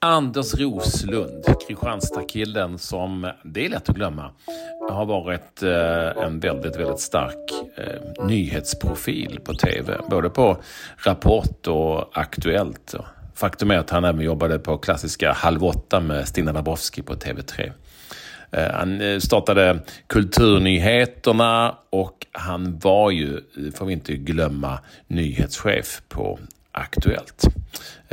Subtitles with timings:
[0.00, 4.30] Anders Roslund, Kristianstad-killen som, det är lätt att glömma,
[4.90, 10.00] har varit eh, en väldigt, väldigt stark eh, nyhetsprofil på tv.
[10.10, 10.56] Både på
[10.96, 12.94] Rapport och Aktuellt.
[13.34, 17.72] Faktum är att han även jobbade på klassiska Halv åtta med Stina Dabrowski på TV3.
[18.56, 26.02] Eh, han eh, startade Kulturnyheterna och han var ju, eh, får vi inte glömma, nyhetschef
[26.08, 26.38] på
[26.72, 27.44] Aktuellt.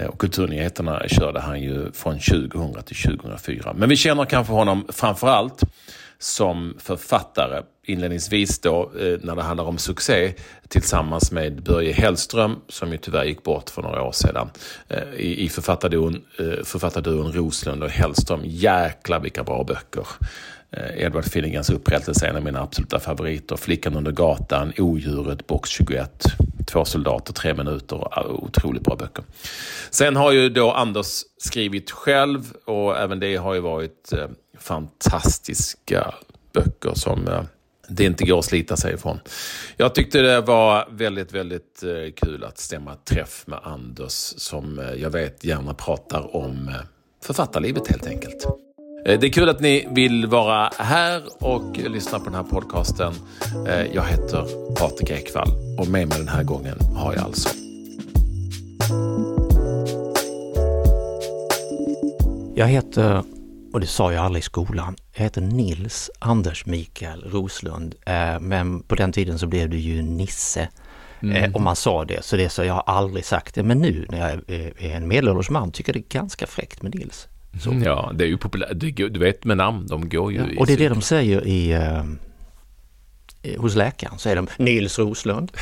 [0.10, 3.74] Och Kulturnyheterna körde han ju från 2000 till 2004.
[3.74, 5.64] Men vi känner kanske honom framförallt
[6.24, 7.62] som författare.
[7.86, 10.34] Inledningsvis då eh, när det handlar om succé
[10.68, 14.50] tillsammans med Börje Hellström som ju tyvärr gick bort för några år sedan.
[14.88, 18.42] Eh, I författarduon, eh, författarduon Roslund och Hellström.
[18.44, 20.08] Jäklar vilka bra böcker.
[20.98, 23.56] Edvard Finningens Upprättelse är en av mina absoluta favoriter.
[23.56, 26.26] Flickan under gatan, Odjuret, Box 21,
[26.66, 28.08] Två soldater, tre minuter.
[28.12, 29.24] Ah, otroligt bra böcker.
[29.90, 34.14] Sen har ju då Anders skrivit själv och även det har ju varit
[34.62, 36.14] fantastiska
[36.54, 37.44] böcker som eh,
[37.88, 39.20] det inte går att slita sig ifrån.
[39.78, 44.94] Jag tyckte det var väldigt, väldigt eh, kul att stämma träff med Anders som eh,
[44.94, 46.72] jag vet gärna pratar om
[47.24, 48.46] författarlivet helt enkelt.
[49.06, 53.14] Det är kul att ni vill vara här och lyssna på den här podcasten.
[53.94, 57.50] Jag heter Patrik Ekwall och med mig den här gången har jag alltså
[62.56, 63.24] Jag heter,
[63.74, 67.96] och det sa jag aldrig i skolan, jag heter Nils Anders Mikael Roslund.
[68.06, 70.70] Eh, men på den tiden så blev det ju Nisse.
[71.22, 71.56] Mm.
[71.56, 73.64] Om man sa det, så det så jag har aldrig sagt det.
[73.64, 76.96] Men nu när jag är en medelålders man tycker jag det är ganska fräckt med
[76.96, 77.28] Nils.
[77.60, 77.72] Så.
[77.72, 78.72] Mm, ja, det är ju populärt.
[78.96, 81.76] Du vet med namn, de går ju ja, Och det är det de säger i
[81.76, 82.04] uh,
[83.58, 85.52] hos läkaren, så är de Nils Roslund.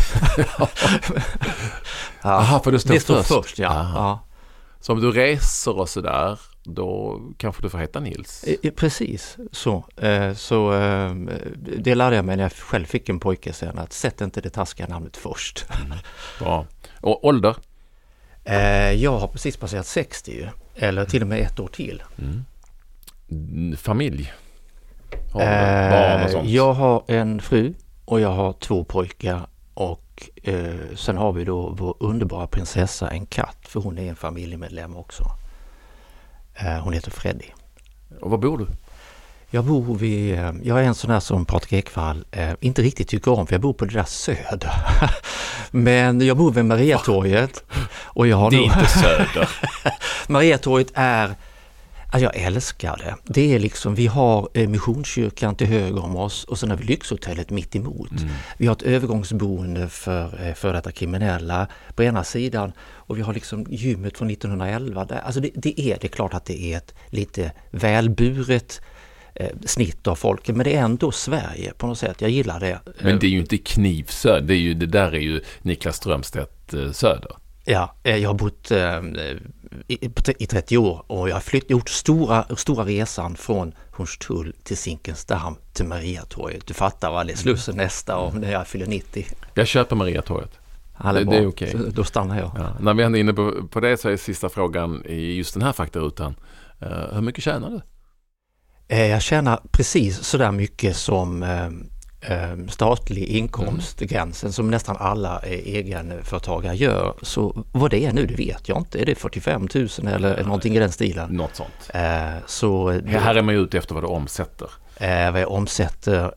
[2.24, 2.62] ja.
[2.64, 3.26] för det står det först?
[3.26, 3.92] Står först ja.
[3.96, 4.26] ja.
[4.80, 6.40] Så om du reser och sådär,
[6.74, 8.46] då kanske du får heta Nils?
[8.76, 9.86] Precis så.
[9.98, 11.16] Eh, så eh,
[11.78, 14.50] det lärde jag mig när jag själv fick en pojke sen, att sätt inte det
[14.50, 15.66] taskiga namnet först.
[15.86, 15.98] Mm.
[16.40, 16.66] Bra.
[17.02, 17.56] Och ålder?
[18.96, 20.48] Jag har precis passerat 60 ju.
[20.76, 22.04] Eller till och med ett år till.
[22.18, 22.46] Mm.
[23.78, 24.34] Familj?
[25.32, 26.50] Har eh, barn och sånt?
[26.50, 27.74] Jag har en fru
[28.06, 33.26] och jag har två pojkar och eh, sen har vi då vår underbara prinsessa, en
[33.26, 35.24] katt, för hon är en familjemedlem också.
[36.66, 37.46] Eh, hon heter Freddy.
[38.22, 38.68] Och var bor du?
[39.52, 43.08] Jag bor vid, eh, jag är en sån där som Patrik Ekwall eh, inte riktigt
[43.08, 44.74] tycker om för jag bor på det där söder.
[45.72, 47.64] Men jag bor vid Mariatorget.
[48.04, 48.68] Och jag har det är nog...
[48.68, 49.50] inte söder.
[50.28, 51.36] Mariatorget är,
[52.10, 53.16] alltså jag älskar det.
[53.34, 56.84] Det är liksom, vi har eh, Missionskyrkan till höger om oss och sen har vi
[56.84, 58.12] Lyxhotellet mitt emot.
[58.12, 58.34] Mm.
[58.58, 63.34] Vi har ett övergångsboende för eh, före detta kriminella på ena sidan och vi har
[63.34, 65.06] liksom gymmet från 1911.
[65.06, 65.20] Där.
[65.20, 68.82] Alltså det, det är det är klart att det är ett lite välburet
[69.36, 72.22] eh, snitt av folket, men det är ändå Sverige på något sätt.
[72.22, 72.80] Jag gillar det.
[73.02, 76.74] Men det är ju inte Knivsöder, det, är ju, det där är ju Niklas Strömstedt
[76.92, 77.36] Söder.
[77.72, 79.02] Ja, eh, jag har bott eh,
[79.88, 80.10] i,
[80.40, 85.56] i 30 år och jag har flytt, gjort stora, stora resan från Hornstull till Zinkensdamm
[85.74, 86.68] till Mariatorget.
[86.68, 89.26] Du fattar va, det är Slussen nästa och när jag fyller 90.
[89.54, 90.52] Jag köper Mariatorget.
[91.04, 91.76] Ja, det, det, är okej.
[91.76, 91.92] Okay.
[91.92, 92.52] Då stannar jag.
[92.56, 92.70] Ja.
[92.80, 95.74] När vi är inne på, på det så är sista frågan i just den här
[95.74, 96.36] faktarutan.
[96.84, 97.82] Uh, hur mycket tjänar du?
[98.96, 101.44] Jag tjänar precis sådär mycket som
[102.70, 104.54] statlig inkomstgränsen mm.
[104.54, 107.14] som nästan alla egenföretagare gör.
[107.22, 109.02] Så vad det är nu, det vet jag inte.
[109.02, 111.30] Är det 45 000 eller ja, någonting i den stilen?
[111.30, 111.90] Något sånt.
[112.46, 114.70] så, här är man ju ute efter vad du omsätter.
[115.32, 116.34] vad jag omsätter,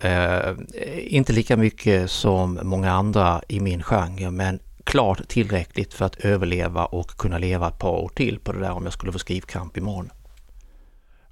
[1.08, 6.84] inte lika mycket som många andra i min genre, men klart tillräckligt för att överleva
[6.84, 9.76] och kunna leva ett par år till på det där om jag skulle få skrivkramp
[9.76, 10.10] imorgon.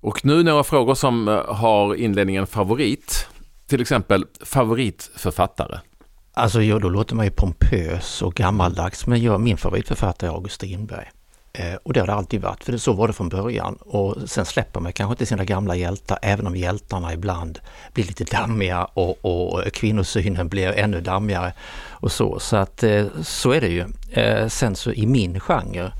[0.01, 3.29] Och nu några frågor som eh, har inledningen favorit.
[3.71, 5.81] Till exempel favoritförfattare.
[6.35, 10.55] Alltså ja, då låter man ju pompös och gammaldags men jag, min favoritförfattare är August
[10.55, 11.11] Strindberg.
[11.53, 13.75] Eh, och det har det alltid varit, för så var det från början.
[13.81, 17.59] Och sen släpper man kanske inte sina gamla hjältar, även om hjältarna ibland
[17.93, 21.53] blir lite dammiga och, och kvinnosynen blir ännu dammigare.
[21.89, 23.85] Och så, så att eh, så är det ju.
[24.11, 25.93] Eh, sen så i min genre,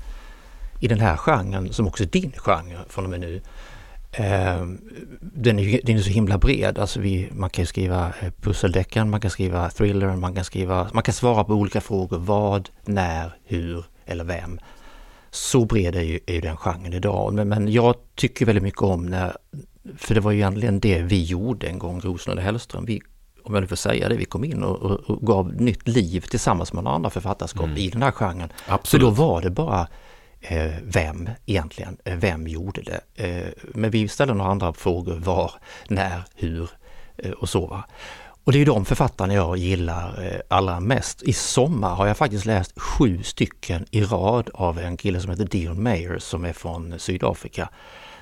[0.79, 3.41] i den här genren som också är din genre från och med nu,
[4.11, 4.65] Eh,
[5.21, 6.79] den, är, den är så himla bred.
[6.79, 11.03] Alltså vi, man kan skriva eh, pusseldeckaren, man kan skriva thriller, man kan skriva, man
[11.03, 12.17] kan svara på olika frågor.
[12.17, 14.59] Vad, när, hur eller vem.
[15.29, 17.33] Så bred är ju, är ju den genren idag.
[17.33, 19.37] Men, men jag tycker väldigt mycket om när
[19.97, 22.85] för det var egentligen det vi gjorde en gång, Rosen och Hellström.
[22.85, 23.01] Vi,
[23.43, 26.21] om jag nu får säga det, vi kom in och, och, och gav nytt liv
[26.21, 27.77] tillsammans med några andra författarskap mm.
[27.77, 28.49] i den här genren.
[28.67, 29.03] Absolut.
[29.03, 29.87] För då var det bara
[30.41, 33.01] Eh, vem egentligen, eh, vem gjorde det?
[33.15, 35.51] Eh, men vi ställde några andra frågor, var,
[35.87, 36.69] när, hur
[37.17, 37.67] eh, och så.
[37.67, 37.83] Va?
[38.43, 41.23] Och det är de författarna jag gillar eh, allra mest.
[41.23, 45.45] I sommar har jag faktiskt läst sju stycken i rad av en kille som heter
[45.45, 47.69] Dion Mayer som är från Sydafrika.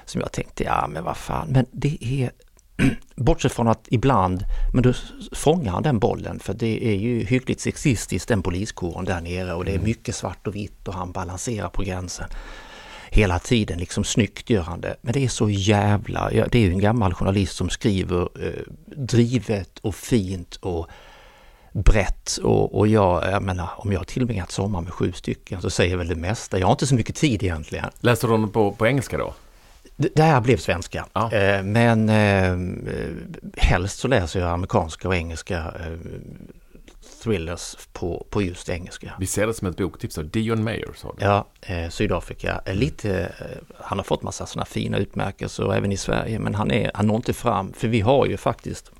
[0.05, 2.31] Som jag tänkte, ja men vad fan, men det är
[3.15, 4.43] Bortsett från att ibland,
[4.73, 4.93] men då
[5.31, 9.65] fångar han den bollen för det är ju hyggligt sexistiskt den poliskåren där nere och
[9.65, 9.87] det är mm.
[9.87, 12.27] mycket svart och vitt och han balanserar på gränsen
[13.11, 14.95] hela tiden, liksom snyggt gör han det.
[15.01, 19.79] Men det är så jävla, det är ju en gammal journalist som skriver eh, drivet
[19.79, 20.87] och fint och
[21.71, 25.69] brett och, och jag, jag menar om jag har tillbringat sommar med sju stycken så
[25.69, 26.59] säger väl det mesta.
[26.59, 27.85] Jag har inte så mycket tid egentligen.
[27.99, 29.33] Läser du dem på, på engelska då?
[30.01, 31.05] Det, här blev svenska.
[31.13, 31.31] Ja.
[31.31, 32.57] Eh, men eh,
[33.57, 36.09] helst så läser jag amerikanska och engelska eh,
[37.23, 39.13] thrillers på, på just engelska.
[39.19, 40.93] Vi ser det som ett boktips av Dion Mayer.
[40.95, 41.25] Sa du.
[41.25, 42.61] Ja, eh, Sydafrika.
[42.65, 46.91] Lite, eh, han har fått massa sådana fina utmärkelser även i Sverige men han, är,
[46.93, 48.91] han når inte fram för vi har ju faktiskt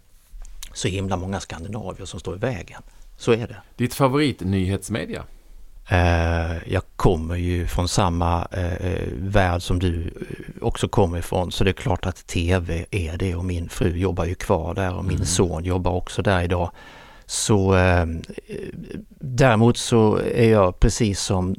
[0.73, 2.81] så himla många skandinavier som står i vägen.
[3.17, 3.57] Så är det.
[3.75, 5.19] Ditt favorit nyhetsmedia?
[5.19, 5.23] Eh,
[6.65, 11.71] jag kommer ju från samma eh, värld som du eh, också kommer ifrån så det
[11.71, 15.15] är klart att tv är det och min fru jobbar ju kvar där och min
[15.15, 15.25] mm.
[15.25, 16.71] son jobbar också där idag.
[17.25, 18.05] Så eh,
[19.19, 21.55] däremot så är jag precis som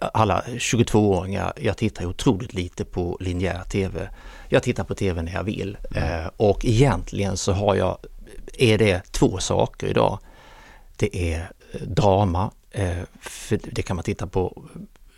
[0.00, 4.08] alla 22-åringar, jag tittar otroligt lite på linjär tv.
[4.48, 6.20] Jag tittar på tv när jag vill mm.
[6.20, 7.98] eh, och egentligen så har jag,
[8.58, 10.18] är det två saker idag.
[10.96, 11.50] Det är
[11.86, 13.02] drama, eh,
[13.48, 14.64] det kan man titta på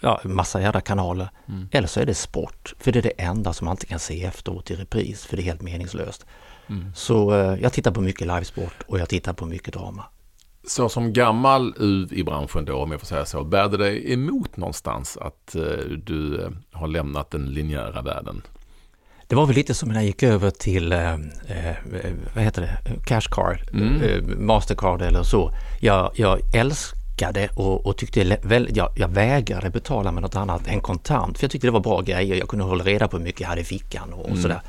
[0.01, 1.29] ja, massa jävla kanaler.
[1.49, 1.69] Mm.
[1.73, 4.25] Eller så är det sport, för det är det enda som man inte kan se
[4.25, 6.27] efteråt i repris, för det är helt meningslöst.
[6.69, 6.93] Mm.
[6.95, 10.05] Så eh, jag tittar på mycket livesport och jag tittar på mycket drama.
[10.67, 14.13] Så som gammal UV i branschen då, om jag får säga så, bär det dig
[14.13, 15.63] emot någonstans att eh,
[16.05, 18.43] du har lämnat den linjära världen?
[19.27, 21.17] Det var väl lite som när jag gick över till, eh,
[22.35, 24.03] vad heter det, Cashcard, mm.
[24.03, 25.51] eh, Mastercard eller så.
[25.81, 26.41] Jag, jag
[27.23, 31.39] älskade och, och tyckte väl, jag, jag vägrade betala med något annat än kontant.
[31.39, 32.37] För jag tyckte det var bra grejer.
[32.37, 34.43] Jag kunde hålla reda på hur mycket jag hade i fickan och, och mm.
[34.43, 34.61] sådär.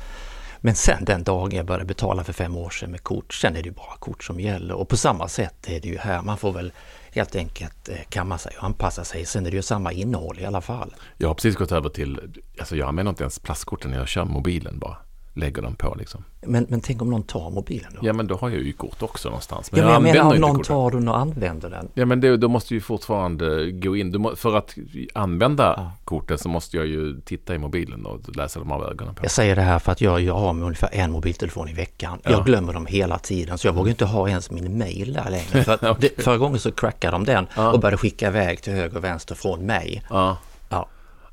[0.60, 3.62] Men sen den dagen jag började betala för fem år sedan med kort, sen är
[3.62, 4.74] det ju bara kort som gäller.
[4.74, 6.22] Och på samma sätt är det ju här.
[6.22, 6.72] Man får väl
[7.12, 9.24] helt enkelt eh, kamma sig och anpassa sig.
[9.26, 10.94] Sen är det ju samma innehåll i alla fall.
[11.18, 12.20] Jag har precis gått över till,
[12.58, 14.96] alltså jag använder inte ens plastkorten när jag kör mobilen bara
[15.34, 16.24] lägger den på liksom.
[16.46, 18.06] Men, men tänk om någon tar mobilen då?
[18.06, 19.72] Ja men då har jag ju kort också någonstans.
[19.72, 20.64] Men ja, jag, jag menar om någon korten.
[20.64, 21.88] tar den och använder den.
[21.94, 24.20] Ja men det, då måste ju fortfarande gå in.
[24.20, 24.74] Må, för att
[25.14, 25.92] använda ja.
[26.04, 29.24] kortet så måste jag ju titta i mobilen och läsa dem av ögonen på.
[29.24, 32.18] Jag säger det här för att jag, jag har med ungefär en mobiltelefon i veckan.
[32.22, 32.30] Ja.
[32.30, 35.64] Jag glömmer dem hela tiden så jag vågar inte ha ens min mail där längre.
[35.64, 35.94] För okay.
[36.16, 37.72] det, förra gången så crackade de den ja.
[37.72, 40.02] och började skicka iväg till höger och vänster från mig.
[40.10, 40.36] Ja.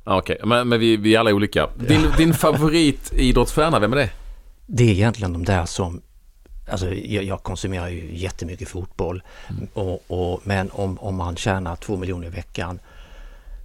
[0.07, 0.47] Okej, okay.
[0.49, 1.69] men, men vi, vi är alla olika.
[1.75, 4.09] Din, din favoritidrottsstjärna, vem är det?
[4.67, 6.01] det är egentligen de där som
[6.69, 9.67] Alltså jag, jag konsumerar ju jättemycket fotboll mm.
[9.73, 12.79] och, och, men om, om man tjänar två miljoner i veckan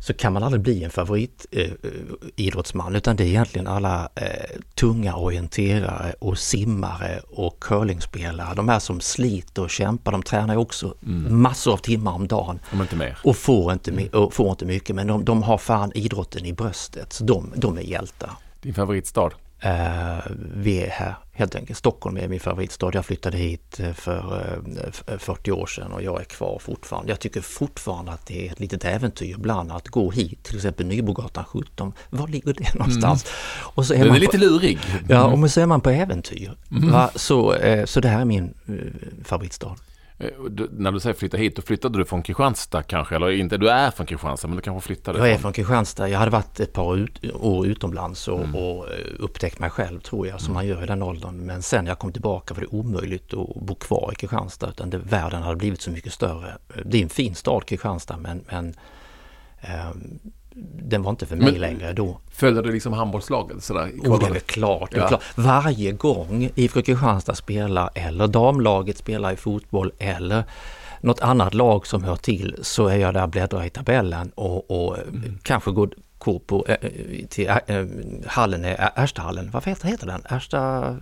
[0.02, 5.16] så kan man aldrig bli en favoritidrottsman eh, utan det är egentligen alla eh, tunga
[5.16, 8.54] orienterare och simmare och curlingspelare.
[8.54, 11.42] De här som sliter och kämpar, de tränar ju också mm.
[11.42, 12.60] massor av timmar om dagen.
[12.72, 13.18] Om inte mer.
[13.24, 14.08] Och får inte, mm.
[14.12, 17.12] och får inte mycket men de, de har fan idrotten i bröstet.
[17.12, 18.30] Så de, de är hjältar.
[18.62, 19.30] Din favoritstad?
[19.66, 21.78] Uh, vi är här helt enkelt.
[21.78, 22.90] Stockholm är min favoritstad.
[22.94, 27.12] Jag flyttade hit eh, för uh, eh, 40 år sedan och jag är kvar fortfarande.
[27.12, 30.86] Jag tycker fortfarande att det är ett litet äventyr ibland att gå hit, till exempel
[30.86, 31.92] Nybrogatan 17.
[32.10, 33.24] Var ligger det någonstans?
[33.24, 33.72] Mm.
[33.74, 34.78] Och så är Den man är lite lurig.
[34.90, 35.04] Mm.
[35.08, 36.56] Ja, och så är man på äventyr.
[36.70, 37.08] Mm.
[37.14, 38.54] Så, så det här är min
[39.24, 39.76] favoritstad.
[40.22, 43.16] Eh, du, när du säger flytta hit, då flyttade du från Kristianstad kanske?
[43.16, 45.18] Eller inte, du är från Kristianstad men du kanske flyttade?
[45.18, 46.08] Jag är från Kristianstad.
[46.08, 48.54] Jag hade varit ett par ut, år utomlands och, mm.
[48.54, 50.54] och, eh, upptäckt mig själv tror jag, som mm.
[50.54, 51.36] man gör i den åldern.
[51.36, 54.90] Men sen när jag kom tillbaka var det omöjligt att bo kvar i Kristianstad utan
[54.90, 56.58] det, världen hade blivit så mycket större.
[56.84, 58.74] Det är en fin stad Kristianstad men, men
[59.90, 60.20] um,
[60.82, 62.20] den var inte för mig Men, längre då.
[62.30, 63.92] Följde du liksom handbollslaget sådär?
[63.98, 64.90] Oh, det är väl klart.
[64.94, 65.08] Ja.
[65.08, 65.22] klart.
[65.34, 70.44] Varje gång IFK Kristianstad spelar eller damlaget spelar i fotboll eller
[71.00, 74.70] något annat lag som hör till så är jag där och bläddrar i tabellen och,
[74.70, 75.38] och mm.
[75.42, 76.76] kanske går på, äh,
[77.28, 77.86] till äh,
[78.26, 80.22] hallen, Erstahallen, vad heter, heter den?
[80.30, 80.96] Ersta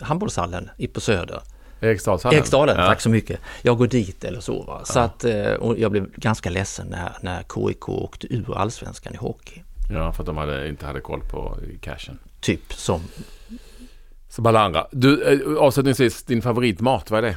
[0.00, 1.40] handbollshallen på Söder.
[1.80, 2.38] Eriksdalshallen.
[2.38, 2.86] Eriksdalen, ja.
[2.86, 3.40] tack så mycket.
[3.62, 4.62] Jag går dit eller så.
[4.62, 4.84] Va?
[4.84, 5.02] så ja.
[5.02, 9.62] att, eh, och jag blev ganska ledsen när, när KIK åkte ur allsvenskan i hockey.
[9.90, 12.18] Ja, för att de hade, inte hade koll på cashen.
[12.40, 13.00] Typ som
[14.38, 14.86] Balandra.
[14.90, 17.36] Du, eh, avslutningsvis, din favoritmat, vad är det?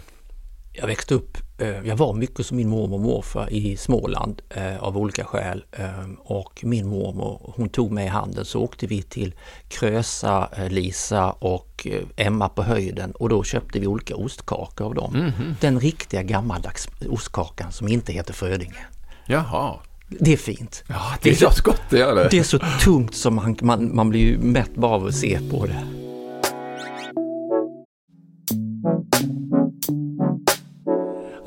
[0.74, 4.98] Jag växte upp, jag var mycket som min mormor och morfar i Småland eh, av
[4.98, 5.66] olika skäl.
[5.72, 5.86] Eh,
[6.20, 9.34] och min mormor, hon tog mig i handen så åkte vi till
[9.68, 15.16] Krösa, Lisa och Emma på höjden och då köpte vi olika ostkakor av dem.
[15.16, 15.54] Mm -hmm.
[15.60, 18.86] Den riktiga gammaldags ostkakan som inte heter Frödinge.
[19.26, 19.76] Jaha.
[20.20, 20.84] Det är fint.
[20.88, 22.28] Ja, det är, så gott det är det.
[22.32, 25.66] Det är så tungt som man, man, man blir mätt bara av att se på
[25.66, 26.11] det.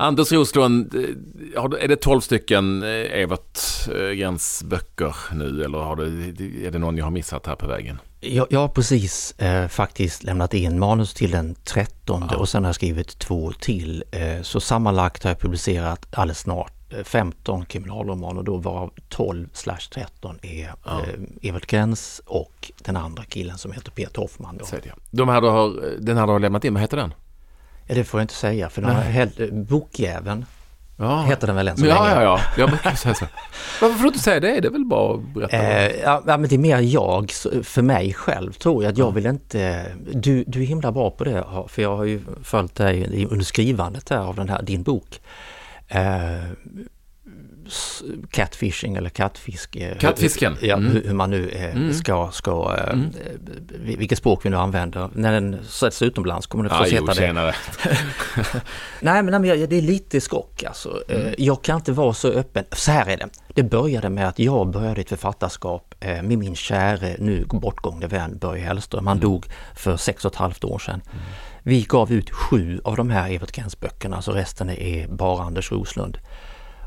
[0.05, 3.59] Anders Roslund, eh, är det tolv stycken eh, Evert
[3.95, 7.67] eh, Grens böcker nu eller har det, är det någon jag har missat här på
[7.67, 7.99] vägen?
[8.19, 12.37] Jag, jag har precis eh, faktiskt lämnat in manus till den trettonde ja.
[12.37, 14.03] och sen har jag skrivit två till.
[14.11, 16.71] Eh, så sammanlagt har jag publicerat alldeles snart
[17.03, 21.01] 15 kriminalromaner då varav 12 slash 13 är ja.
[21.01, 24.57] eh, Evert Gräns och den andra killen som heter Peter Hoffman.
[24.57, 24.65] Då.
[25.11, 27.13] De här du har, den här du har lämnat in, vad heter den?
[27.87, 30.45] Ja, det får jag inte säga för den har Bokjäveln
[30.97, 31.21] Ja.
[31.21, 32.15] Heter den väl än så ja, länge?
[32.15, 33.25] Ja, ja, jag brukar säga så.
[33.81, 34.59] Varför får du inte säga det?
[34.59, 35.57] Det är väl bara att berätta.
[35.57, 37.31] Eh, ja, men det är mer jag,
[37.63, 39.85] för mig själv tror jag att jag vill inte...
[40.13, 44.11] Du, du är himla bra på det, för jag har ju följt dig under skrivandet
[44.11, 45.21] av den här, din bok.
[45.87, 46.01] Eh,
[48.31, 49.77] catfishing eller kattfisk.
[49.99, 50.57] Kattfisken?
[50.61, 50.91] Ja, mm.
[50.91, 51.93] hur, man nu eh, mm.
[51.93, 53.11] ska, ska eh, mm.
[53.97, 55.09] vilket språk vi nu använder.
[55.13, 57.33] När den sätts utomlands kommer du få heta det.
[58.99, 61.03] nej men, nej, det är lite skock alltså.
[61.09, 61.33] Mm.
[61.37, 62.63] Jag kan inte vara så öppen.
[62.71, 63.29] Så här är det.
[63.53, 68.65] Det började med att jag började ett författarskap med min käre, nu bortgångne vän Börje
[68.65, 69.07] Hellström.
[69.07, 69.29] Han mm.
[69.29, 69.45] dog
[69.75, 71.01] för sex och ett halvt år sedan.
[71.67, 75.71] Vi gav ut sju av de här Evert Grens böckerna, så resten är bara Anders
[75.71, 76.17] Roslund.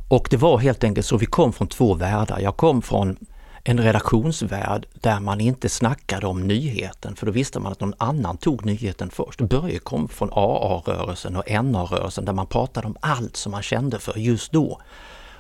[0.08, 2.40] Och det var helt enkelt så, vi kom från två världar.
[2.40, 3.16] Jag kom från
[3.64, 8.36] en redaktionsvärld där man inte snackade om nyheten för då visste man att någon annan
[8.36, 9.40] tog nyheten först.
[9.40, 14.18] Börje kom från AA-rörelsen och NA-rörelsen där man pratade om allt som man kände för
[14.18, 14.80] just då.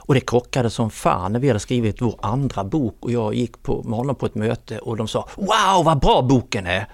[0.08, 3.62] Och det krockade som fan när vi hade skrivit vår andra bok och jag gick
[3.62, 6.88] på, med honom på ett möte och de sa Wow vad bra boken är!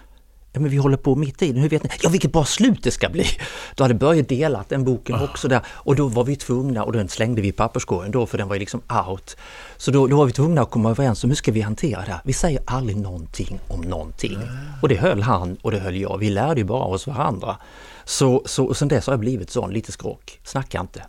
[0.54, 1.90] Ja men vi håller på mitt i den, hur vet ni?
[2.02, 3.26] Ja vilket bra slut det ska bli!
[3.74, 5.24] Då hade Börje delat den boken oh.
[5.24, 8.38] också där och då var vi tvungna, och den slängde vi i papperskorgen då för
[8.38, 9.36] den var ju liksom out.
[9.76, 12.12] Så då, då var vi tvungna att komma överens om hur ska vi hantera det
[12.12, 12.20] här?
[12.24, 14.34] Vi säger aldrig någonting om någonting.
[14.34, 14.48] Mm.
[14.82, 16.18] Och det höll han och det höll jag.
[16.18, 17.56] Vi lärde ju bara oss varandra.
[18.04, 20.40] Så, så och sen dess har jag blivit sån, lite skrock.
[20.44, 21.02] Snacka inte.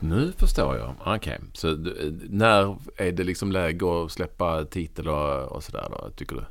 [0.00, 0.94] Nu förstår jag.
[1.00, 1.38] Okej, okay.
[1.52, 1.76] så
[2.30, 6.44] när är det liksom läge att släppa titel och, och sådär då, tycker du?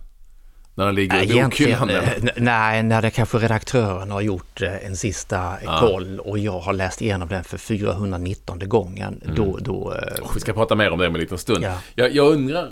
[0.75, 1.91] När den ligger i bokhyllan?
[2.37, 5.79] Nej, när det kanske redaktören har gjort eh, en sista ja.
[5.79, 9.21] koll och jag har läst igenom den för 419 gången.
[9.23, 9.35] Mm.
[9.35, 9.73] Då, då,
[10.21, 11.63] oh, vi ska prata mer om det om en liten stund.
[11.63, 11.77] Ja.
[11.95, 12.71] Jag, jag undrar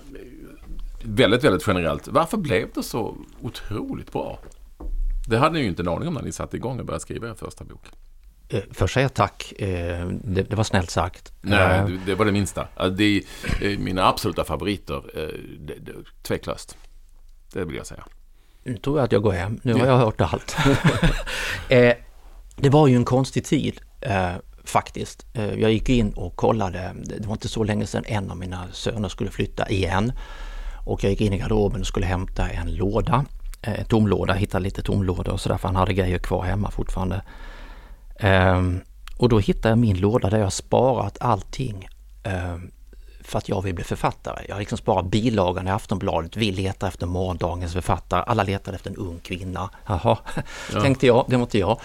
[1.03, 2.07] väldigt, väldigt generellt.
[2.07, 4.39] Varför blev det så otroligt bra?
[5.27, 7.29] Det hade ni ju inte en aning om när ni satte igång och började skriva
[7.29, 7.85] er första bok.
[8.49, 11.33] Eh, först säga tack, eh, det, det, var snällt sagt.
[11.41, 12.67] Nej, det var det minsta.
[12.91, 13.23] Det
[13.61, 15.03] är mina absoluta favoriter,
[16.23, 16.77] tveklöst.
[17.53, 18.03] Det vill jag säga.
[18.63, 19.59] Nu tror jag att jag går hem.
[19.63, 20.55] Nu har jag hört allt.
[21.69, 21.93] eh,
[22.55, 24.31] det var ju en konstig tid eh,
[24.63, 25.25] faktiskt.
[25.33, 26.95] Eh, jag gick in och kollade.
[27.03, 30.11] Det var inte så länge sedan en av mina söner skulle flytta igen.
[30.85, 33.25] Och jag gick in i garderoben och skulle hämta en låda.
[33.61, 37.21] Eh, en tomlåda, hittade lite tomlådor och sådär för han hade grejer kvar hemma fortfarande.
[38.19, 38.81] Ehm,
[39.17, 41.87] och då hittade jag min låda där jag sparat allting
[42.23, 42.71] ehm,
[43.23, 44.45] för att jag vill bli författare.
[44.47, 48.89] Jag har liksom sparat bilagan i Aftonbladet, vi letar efter morgondagens författare, alla letar efter
[48.89, 49.69] en ung kvinna.
[49.85, 50.17] Jaha,
[50.73, 50.81] ja.
[50.81, 51.79] tänkte jag, det var inte jag.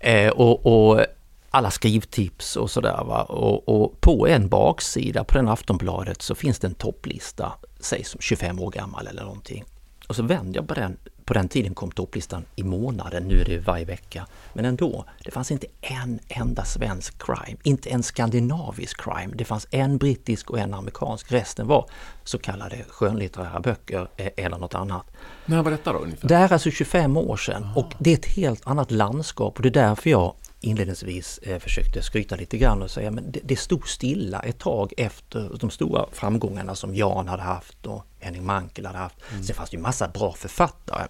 [0.00, 1.06] Eh, och, och,
[1.50, 3.04] alla skrivtips och sådär.
[3.04, 3.22] Va?
[3.22, 8.20] Och, och, på en baksida på den Aftonbladet så finns det en topplista, säg som
[8.20, 9.64] 25 år gammal eller någonting.
[10.08, 10.96] Och så vänder jag på den
[11.28, 14.26] på den tiden kom topplistan i månaden, nu är det varje vecka.
[14.52, 19.34] Men ändå, det fanns inte en enda svensk crime, inte en skandinavisk crime.
[19.34, 21.32] Det fanns en brittisk och en amerikansk.
[21.32, 21.90] Resten var
[22.24, 25.06] så kallade skönlitterära böcker eh, eller något annat.
[25.46, 25.98] När var detta då?
[25.98, 26.28] Ungefär?
[26.28, 27.80] Det är alltså 25 år sedan Aha.
[27.80, 32.02] och det är ett helt annat landskap och det är därför jag inledningsvis eh, försökte
[32.02, 36.06] skryta lite grann och säga men det, det stod stilla ett tag efter de stora
[36.12, 39.16] framgångarna som Jan hade haft och Henning Mankell hade haft.
[39.30, 39.44] Mm.
[39.44, 41.06] Sen fanns det ju massa bra författare.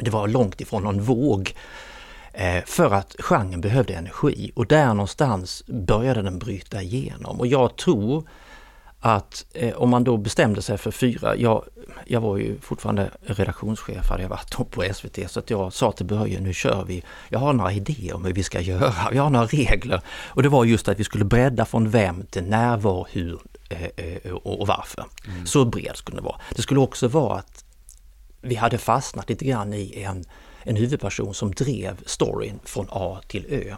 [0.00, 1.54] Det var långt ifrån någon våg
[2.32, 7.76] eh, för att genren behövde energi och där någonstans började den bryta igenom och jag
[7.76, 8.28] tror
[9.00, 11.64] att eh, om man då bestämde sig för fyra, jag,
[12.06, 16.06] jag var ju fortfarande redaktionschef hade jag varit på SVT, så att jag sa till
[16.06, 17.04] Börje, nu kör vi.
[17.28, 20.00] Jag har några idéer om hur vi ska göra, jag har några regler.
[20.28, 23.84] Och det var just att vi skulle bredda från vem till när, var, hur eh,
[23.96, 25.04] eh, och, och varför.
[25.26, 25.46] Mm.
[25.46, 26.40] Så bred skulle det vara.
[26.56, 27.64] Det skulle också vara att
[28.42, 30.24] vi hade fastnat lite grann i en
[30.62, 33.74] en huvudperson som drev storyn från A till Ö.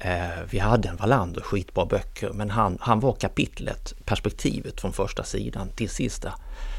[0.00, 5.24] Eh, vi hade en Wallander, skitbra böcker, men han, han var kapitlet, perspektivet från första
[5.24, 6.32] sidan till sista.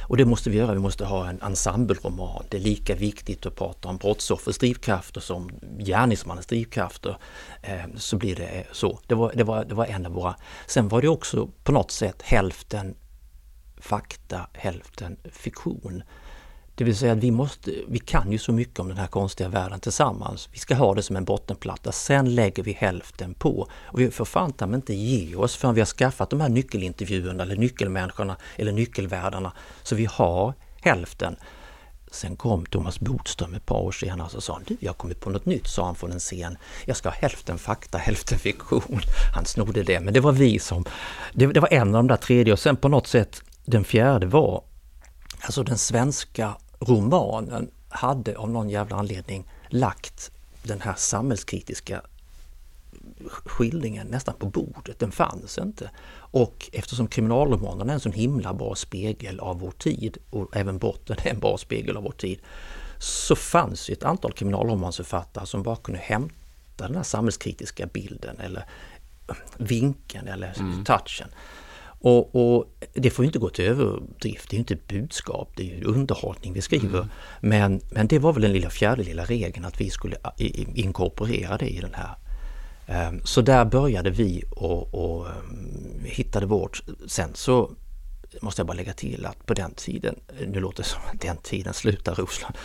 [0.08, 2.44] Och det måste vi göra, vi måste ha en ensembleroman.
[2.50, 5.50] Det är lika viktigt att prata om brottsoffers drivkrafter som
[5.80, 7.18] gärningsmannens drivkrafter.
[7.62, 9.00] Eh, så blir det eh, så.
[9.08, 10.36] Det var, det, var, det var en av våra...
[10.68, 12.96] Sen var det också på något sätt hälften
[13.78, 16.04] fakta, hälften fiktion.
[16.82, 19.50] Det vill säga att vi, måste, vi kan ju så mycket om den här konstiga
[19.50, 20.50] världen tillsammans.
[20.52, 23.68] Vi ska ha det som en bottenplatta, sen lägger vi hälften på.
[23.74, 27.56] Och vi får fan inte ge oss förrän vi har skaffat de här nyckelintervjuerna eller
[27.56, 29.54] nyckelmänniskorna eller nyckelvärldarna.
[29.84, 31.36] Så vi har hälften.
[32.12, 35.30] Sen kom Thomas Bodström ett par år senare och sa du, jag har kommit på
[35.30, 36.58] något nytt, sa han från en scen.
[36.86, 39.02] Jag ska ha hälften fakta, hälften fiktion.
[39.36, 40.86] Han snodde det, men det var vi som...
[41.34, 44.28] Det, det var en av de där tredje och sen på något sätt den fjärde
[44.28, 44.64] var
[45.44, 50.32] Alltså den svenska romanen hade av någon jävla anledning lagt
[50.64, 52.02] den här samhällskritiska
[53.30, 55.00] skildringen nästan på bordet.
[55.00, 55.90] Den fanns inte.
[56.14, 61.18] Och eftersom kriminalromanen är en sån himla bra spegel av vår tid och även botten
[61.24, 62.40] är en bra spegel av vår tid
[63.00, 66.34] så fanns ett antal kriminalromansförfattare som bara kunde hämta
[66.88, 68.66] den här samhällskritiska bilden eller
[69.58, 70.84] vinkeln eller mm.
[70.84, 71.28] touchen.
[72.04, 75.88] Och, och, det får inte gå till överdrift, det är inte ett budskap, det är
[75.88, 77.00] underhållning vi skriver.
[77.00, 77.10] Mm.
[77.42, 80.18] Men, men det var väl den lilla fjärde lilla regeln att vi skulle
[80.76, 82.16] inkorporera det i den här.
[82.88, 86.84] Ehm, så där började vi och, och ehm, hittade vårt.
[87.08, 87.72] Sen så
[88.42, 90.16] måste jag bara lägga till att på den tiden,
[90.48, 92.56] nu låter det som att den tiden slutar Rosland,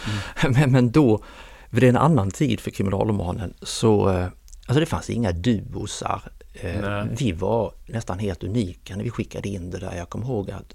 [0.43, 0.53] mm.
[0.61, 1.23] men, men då,
[1.71, 4.27] för det är en annan tid för kriminalromanen, så eh,
[4.67, 6.23] alltså det fanns inga duosar
[6.61, 9.97] Eh, vi var nästan helt unika när vi skickade in det där.
[9.97, 10.75] Jag kommer ihåg att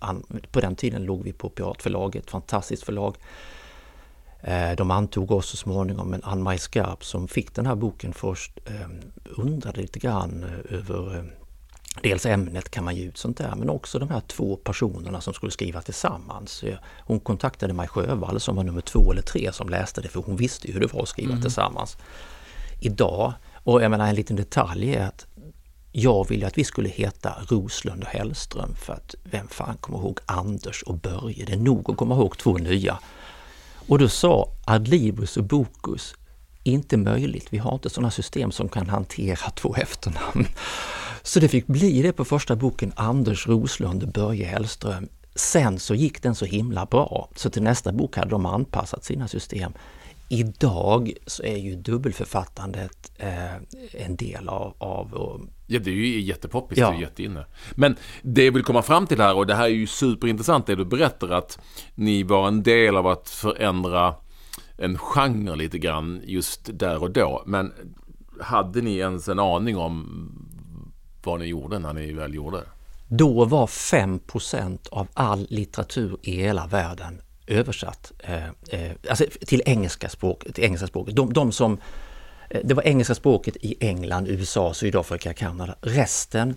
[0.51, 3.15] på den tiden låg vi på Piratförlaget, ett fantastiskt förlag.
[4.41, 8.59] Eh, de antog oss så småningom, men Ann-Maj Skarp som fick den här boken först
[8.65, 9.01] ehm,
[9.37, 11.31] undrade lite grann eh, över
[12.03, 15.33] Dels ämnet kan man ge ut sånt där, men också de här två personerna som
[15.33, 16.63] skulle skriva tillsammans.
[16.99, 20.35] Hon kontaktade Maj Sjövall som var nummer två eller tre som läste det, för hon
[20.35, 21.41] visste ju hur det var att skriva mm.
[21.41, 21.97] tillsammans.
[22.79, 25.25] Idag, och jag menar en liten detalj är att
[25.91, 30.19] jag ville att vi skulle heta Roslund och Hellström för att vem fan kommer ihåg
[30.25, 31.45] Anders och Börje?
[31.45, 32.99] Det är nog att komma ihåg två nya.
[33.87, 36.15] Och då sa Adlibus och Bokus,
[36.63, 40.45] inte möjligt, vi har inte sådana system som kan hantera två efternamn.
[41.23, 45.09] Så det fick bli det på första boken Anders Roslund och Börje Hellström.
[45.35, 49.27] Sen så gick den så himla bra, så till nästa bok hade de anpassat sina
[49.27, 49.73] system.
[50.33, 53.55] Idag så är ju dubbelförfattandet eh,
[53.91, 56.91] en del av, av Ja, det är ju jättepoppis, ja.
[56.91, 57.45] det är jätteinne.
[57.75, 60.75] Men det jag vill komma fram till här, och det här är ju superintressant det
[60.75, 61.59] du berättar, att
[61.95, 64.15] ni var en del av att förändra
[64.77, 67.43] en genre lite grann just där och då.
[67.45, 67.73] Men
[68.41, 70.31] hade ni ens en aning om
[71.23, 72.67] vad ni gjorde när ni väl gjorde det?
[73.07, 80.09] Då var 5% av all litteratur i hela världen översatt eh, eh, alltså till engelska
[80.09, 80.55] språket.
[80.55, 81.15] Till engelska språket.
[81.15, 81.77] De, de som
[82.49, 85.75] eh, det var engelska språket i England, USA, Sydafrika, Kanada.
[85.81, 86.55] Resten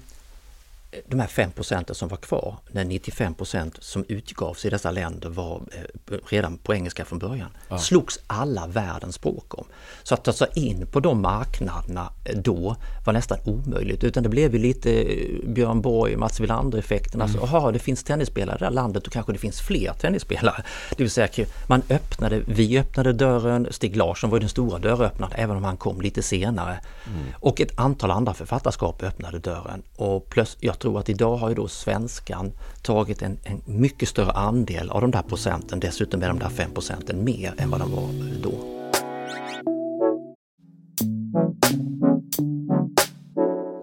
[1.06, 5.28] de här 5 procenten som var kvar, när 95 procent som utgavs i dessa länder
[5.28, 7.78] var eh, redan på engelska från början, ja.
[7.78, 9.64] slogs alla världens språk om.
[10.02, 12.76] Så att ta sig in på de marknaderna eh, då
[13.06, 17.22] var nästan omöjligt, utan det blev ju lite eh, Björn Borg, Mats Wilander-effekten.
[17.22, 17.48] Alltså, mm.
[17.48, 20.64] aha, det finns tennisspelare i det här landet, och kanske det finns fler tennisspelare.
[20.90, 25.56] Det vill säga, man öppnade, vi öppnade dörren, Stig Larsson var den stora dörröppnaren, även
[25.56, 26.80] om han kom lite senare.
[27.06, 27.24] Mm.
[27.34, 29.82] Och ett antal andra författarskap öppnade dörren.
[29.96, 34.32] Och plus, jag tror att idag har ju då svenskan tagit en, en mycket större
[34.32, 37.92] andel av de där procenten, dessutom är de där fem procenten mer än vad de
[37.92, 38.08] var
[38.42, 38.52] då.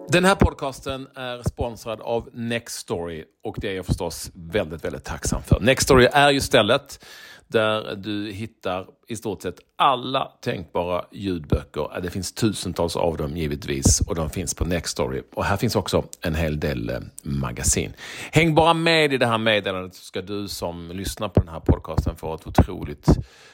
[0.08, 5.42] Den här podcasten är sponsrad av Nextory och det är jag förstås väldigt, väldigt tacksam
[5.42, 5.60] för.
[5.60, 7.04] Nextory är ju stället
[7.52, 12.00] där du hittar i stort sett alla tänkbara ljudböcker.
[12.02, 15.22] Det finns tusentals av dem givetvis och de finns på Nextory.
[15.34, 17.92] Och här finns också en hel del eh, magasin.
[18.32, 21.60] Häng bara med i det här meddelandet så ska du som lyssnar på den här
[21.60, 23.06] podcasten få ett otroligt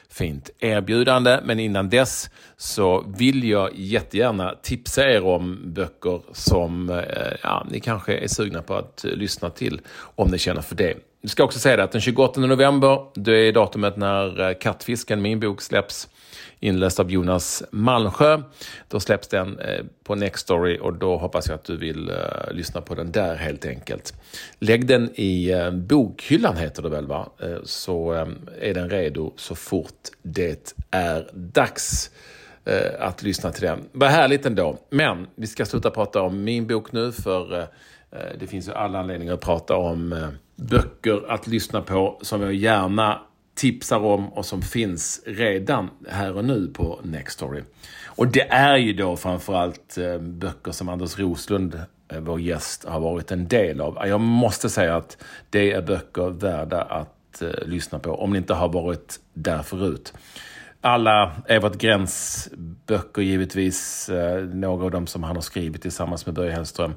[0.09, 1.39] fint erbjudande.
[1.43, 7.79] Men innan dess så vill jag jättegärna tipsa er om böcker som eh, ja, ni
[7.79, 9.81] kanske är sugna på att eh, lyssna till
[10.15, 11.08] om ni känner för det.
[11.21, 15.21] Jag ska också säga det att den 28 november, det är datumet när eh, Kattfisken,
[15.21, 16.09] min bok, släpps.
[16.59, 18.41] inläst av Jonas Malmsjö.
[18.87, 22.81] Då släpps den eh, på Nextory och då hoppas jag att du vill uh, lyssna
[22.81, 24.13] på den där helt enkelt.
[24.59, 27.29] Lägg den i uh, bokhyllan heter det väl va?
[27.43, 32.11] Uh, så um, är den redo så fort det är dags
[32.99, 33.89] att lyssna till den.
[33.91, 34.77] Vad härligt ändå.
[34.89, 37.67] Men vi ska sluta prata om min bok nu för
[38.39, 40.29] det finns ju alla anledningar att prata om
[40.59, 43.21] böcker att lyssna på som jag gärna
[43.55, 47.63] tipsar om och som finns redan här och nu på Nextory.
[48.05, 52.99] Och det är ju då framförallt eh, böcker som Anders Roslund, eh, vår gäst, har
[52.99, 53.97] varit en del av.
[54.07, 55.17] Jag måste säga att
[55.49, 60.13] det är böcker värda att eh, lyssna på om ni inte har varit där förut
[60.81, 62.49] alla Evert Gräns
[62.85, 64.09] böcker givetvis.
[64.53, 66.93] Några av dem som han har skrivit tillsammans med Börje Hellström.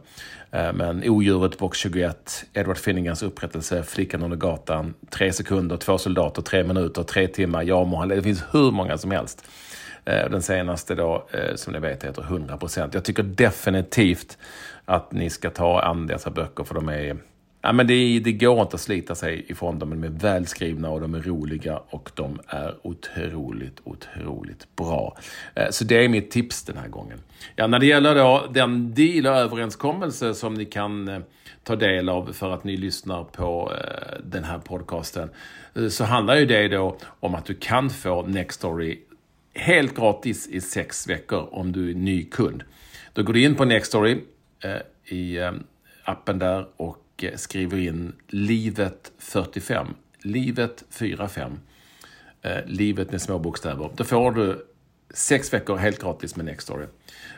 [0.52, 6.42] Eh, men Odjuret, box 21, Edward Finnegans Upprättelse, Flickan under gatan, Tre sekunder, Två soldater,
[6.42, 9.44] Tre minuter, Tre timmar, Jag må Det finns hur många som helst.
[10.04, 12.94] Eh, den senaste då, eh, som ni vet, heter 100%.
[12.94, 14.38] Jag tycker definitivt
[14.84, 17.16] att ni ska ta an dessa böcker för de är
[17.64, 19.90] Ja, men det, det, går inte att slita sig ifrån dem.
[19.90, 25.16] De är välskrivna och de är roliga och de är otroligt, otroligt bra.
[25.54, 27.18] Eh, så det är mitt tips den här gången.
[27.56, 31.20] Ja, när det gäller då den deal och överenskommelse som ni kan eh,
[31.64, 35.30] ta del av för att ni lyssnar på eh, den här podcasten
[35.90, 38.98] så handlar ju det då om att du kan få Nextory
[39.54, 42.62] helt gratis i sex veckor om du är ny kund.
[43.12, 44.18] Då går du in på Nextory
[45.04, 45.38] i
[46.04, 49.86] appen där och och skriver in livet 45.
[50.22, 51.58] Livet 45.
[52.42, 53.90] Eh, livet med små bokstäver.
[53.96, 54.66] Då får du
[55.14, 56.86] sex veckor helt gratis med Nextory.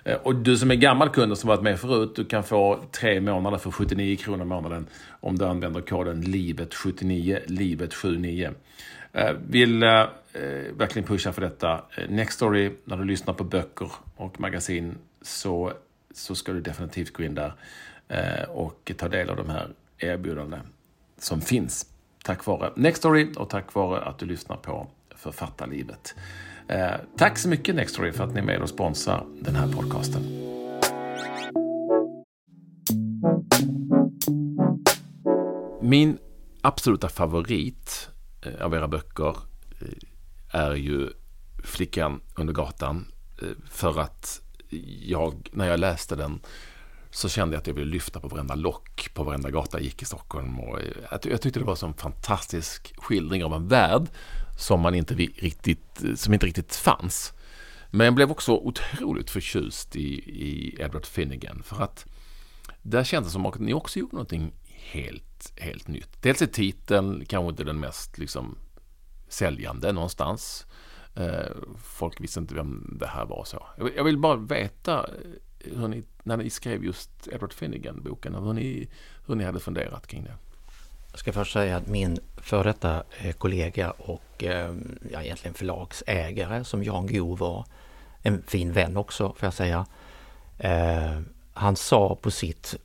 [0.05, 2.85] Eh, och du som är gammal kund och som varit med förut, du kan få
[2.93, 4.87] tre månader för 79 kronor i månaden
[5.21, 8.55] om du använder koden livet79, livet79.
[9.13, 10.01] Eh, vill eh,
[10.33, 11.85] eh, verkligen pusha för detta.
[11.97, 15.73] Eh, Nextory, när du lyssnar på böcker och magasin så,
[16.15, 17.53] så ska du definitivt gå in där.
[18.09, 20.67] Eh, och ta del av de här erbjudanden
[21.19, 21.87] som finns.
[22.25, 24.87] Tack vare Nextory och tack vare att du lyssnar på
[25.17, 26.15] Författarlivet.
[26.69, 30.23] Eh, tack så mycket Nextory för att ni är med och sponsrar den här podcasten.
[35.83, 36.19] Min
[36.61, 38.09] absoluta favorit
[38.43, 39.37] eh, av era böcker
[40.53, 41.11] är ju
[41.65, 43.07] Flickan under gatan.
[43.71, 44.41] För att
[45.01, 46.41] jag, när jag läste den,
[47.15, 50.03] så kände jag att jag ville lyfta på varenda lock på varenda gata jag gick
[50.03, 50.61] i Stockholm.
[50.61, 54.09] Och eh, jag, jag tyckte det var en fantastisk skildring av en värld
[54.59, 57.33] som, man inte riktigt, eh, som inte riktigt fanns.
[57.91, 62.07] Men jag blev också otroligt förtjust i, i Edward Finnegan för att
[62.83, 66.23] där kändes det som att ni också gjorde någonting helt, helt nytt.
[66.23, 68.59] Dels är titeln kanske inte den mest liksom,
[69.29, 70.67] säljande någonstans.
[71.15, 71.53] Eh,
[71.85, 73.45] folk visste inte vem det här var.
[73.45, 73.67] så.
[73.97, 75.07] Jag vill bara veta
[75.77, 78.89] hur ni, när ni skrev just Edward Finnegan-boken, hur ni,
[79.27, 80.35] hur ni hade funderat kring det.
[81.11, 86.65] Jag ska först säga att min före detta eh, kollega och ehm, ja, egentligen förlagsägare
[86.65, 87.65] som Jan Go var,
[88.23, 89.87] en fin vän också får jag säga.
[90.59, 91.21] Eh,
[91.53, 92.77] han sa på sitt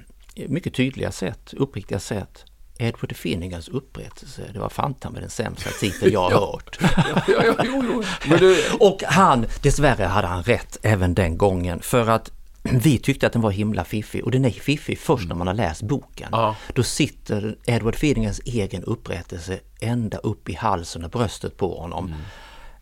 [0.48, 2.44] mycket tydliga sätt, uppriktiga sätt,
[2.78, 6.78] Edward Finnegans upprättelse, det var fantan med den sämsta titel jag har hört.
[7.28, 8.36] ja, ja, jo, jo.
[8.36, 8.56] Du...
[8.80, 12.30] Och han, dessvärre hade han rätt även den gången för att
[12.62, 15.54] vi tyckte att den var himla fiffig och den är fiffig först när man har
[15.54, 16.28] läst boken.
[16.32, 16.56] Ja.
[16.74, 22.06] Då sitter Edward Finnegans egen upprättelse ända upp i halsen och bröstet på honom.
[22.06, 22.20] Mm.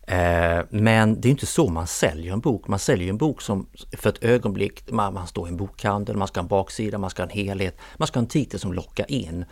[0.09, 2.67] Eh, men det är inte så man säljer en bok.
[2.67, 6.27] Man säljer en bok som för ett ögonblick, man, man står i en bokhandel, man
[6.27, 8.73] ska ha en baksida, man ska ha en helhet, man ska ha en titel som
[8.73, 9.45] lockar in.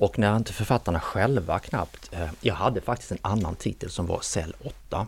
[0.00, 4.20] Och när inte författarna själva knappt, eh, jag hade faktiskt en annan titel som var
[4.20, 4.54] Cell
[4.88, 5.06] 8.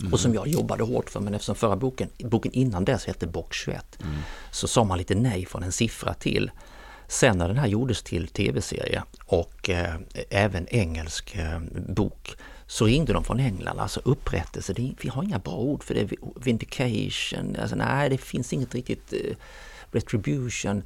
[0.00, 0.12] Mm.
[0.12, 3.56] Och som jag jobbade hårt för men eftersom förra boken, boken innan dess hette Box
[3.56, 4.14] 21 mm.
[4.50, 6.50] så sa man lite nej från en siffra till.
[7.08, 9.94] Sen när den här gjordes till tv-serie och eh,
[10.30, 15.38] även engelsk eh, bok så ringde de från England, alltså upprättelse, det, vi har inga
[15.38, 19.36] bra ord för det, vindication, alltså, nej det finns inget riktigt eh,
[19.92, 20.82] retribution.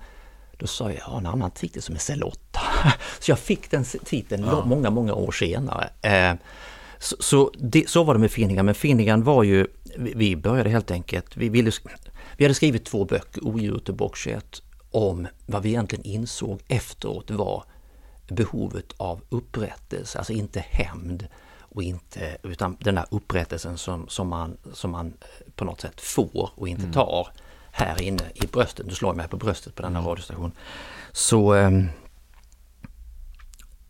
[0.58, 2.51] Då sa jag, jag har en annan titel som är Cell 8.
[3.18, 4.64] så jag fick den titeln ja.
[4.64, 5.90] många, många år senare.
[6.02, 6.34] Eh,
[6.98, 9.66] så, så, det, så, var det med Finnigan, men Finnigan var ju,
[9.96, 11.70] vi började helt enkelt, vi, ville,
[12.36, 17.30] vi hade skrivit två böcker, Odjuret och Bock 21, om vad vi egentligen insåg efteråt
[17.30, 17.64] var
[18.28, 24.56] behovet av upprättelse, alltså inte hämnd och inte, utan den där upprättelsen som, som, man,
[24.72, 26.92] som man eh, på något sätt får och inte mm.
[26.92, 27.28] tar
[27.72, 28.88] här inne i bröstet.
[28.88, 30.08] Du slår mig på bröstet på denna mm.
[30.08, 30.52] radiostation.
[31.12, 31.88] Så, ehm,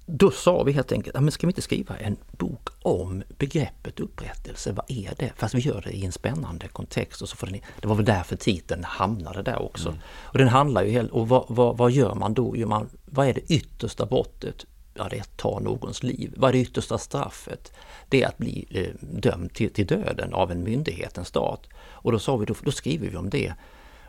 [0.07, 4.73] då sa vi helt enkelt, men ska vi inte skriva en bok om begreppet upprättelse?
[4.73, 5.33] Vad är det?
[5.37, 7.23] Fast vi gör det i en spännande kontext.
[7.23, 9.89] Och så får den, det var väl därför titeln hamnade där också.
[9.89, 10.01] Mm.
[10.07, 12.57] Och den handlar ju helt, och vad, vad, vad, gör man då?
[12.57, 14.67] Jo, man, vad är det yttersta brottet?
[14.95, 16.35] Ja, det är att ta någons liv.
[16.37, 17.73] Vad är det yttersta straffet?
[18.09, 21.69] Det är att bli eh, dömd till, till döden av en myndighet, en stat.
[21.77, 23.55] Och då sa vi, då, då skriver vi om det.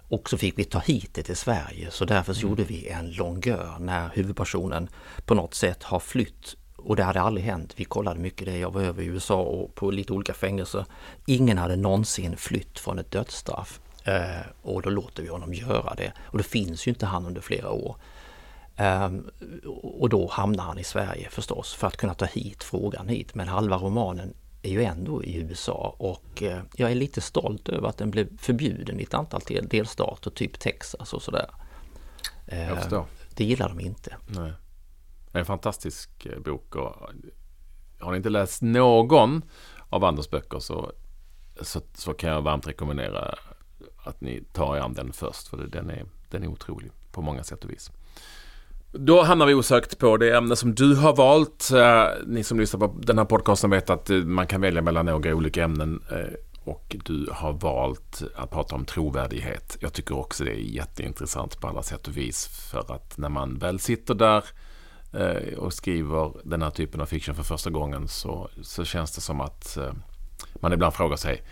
[0.08, 2.50] Och så fick vi ta hit det till Sverige så därför så mm.
[2.50, 4.90] gjorde vi en longör när huvudpersonen
[5.26, 7.74] på något sätt har flytt och det hade aldrig hänt.
[7.76, 8.58] Vi kollade mycket det.
[8.58, 10.86] Jag var över i USA och på lite olika fängelser.
[11.26, 13.80] Ingen hade någonsin flytt från ett dödsstraff.
[14.04, 16.14] Eh, och då låter vi honom göra det.
[16.22, 17.96] Och då finns ju inte han under flera år.
[18.76, 19.12] Eh,
[19.84, 23.36] och då hamnar han i Sverige förstås för att kunna ta hit frågan hit.
[23.36, 27.88] Men halva romanen är ju ändå i USA och eh, jag är lite stolt över
[27.88, 31.50] att den blev förbjuden i ett antal delstater, typ Texas och sådär.
[32.46, 33.06] Jag eh, förstår.
[33.36, 34.18] Det gillar de inte.
[34.28, 34.54] Nej.
[35.32, 36.96] Det är en fantastisk eh, bok och
[38.00, 39.42] har ni inte läst någon
[39.90, 40.92] av Anders böcker så,
[41.62, 43.36] så, så kan jag varmt rekommendera
[44.04, 47.44] att ni tar er an den först för den är, den är otrolig på många
[47.44, 47.92] sätt och vis.
[48.96, 51.72] Då hamnar vi osökt på det ämne som du har valt.
[51.72, 55.06] Eh, ni som lyssnar på den här podcasten vet att eh, man kan välja mellan
[55.06, 56.04] några olika ämnen.
[56.12, 59.78] Eh, och du har valt att prata om trovärdighet.
[59.80, 62.48] Jag tycker också det är jätteintressant på alla sätt och vis.
[62.72, 64.44] För att när man väl sitter där
[65.58, 69.42] och skriver den här typen av fiction för första gången så, så känns det som
[69.42, 69.78] att
[70.56, 71.44] man ibland frågar sig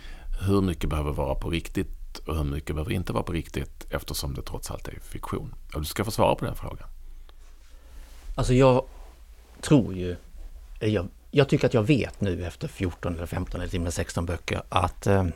[0.46, 4.34] hur mycket behöver vara på riktigt och hur mycket behöver inte vara på riktigt eftersom
[4.34, 5.54] det trots allt är fiktion.
[5.74, 6.88] Och du ska få svara på den frågan.
[8.34, 8.84] Alltså jag
[9.60, 10.16] tror ju,
[10.80, 13.94] jag, jag tycker att jag vet nu efter 14 eller 15 eller till och med
[13.94, 15.26] 16 böcker att eh,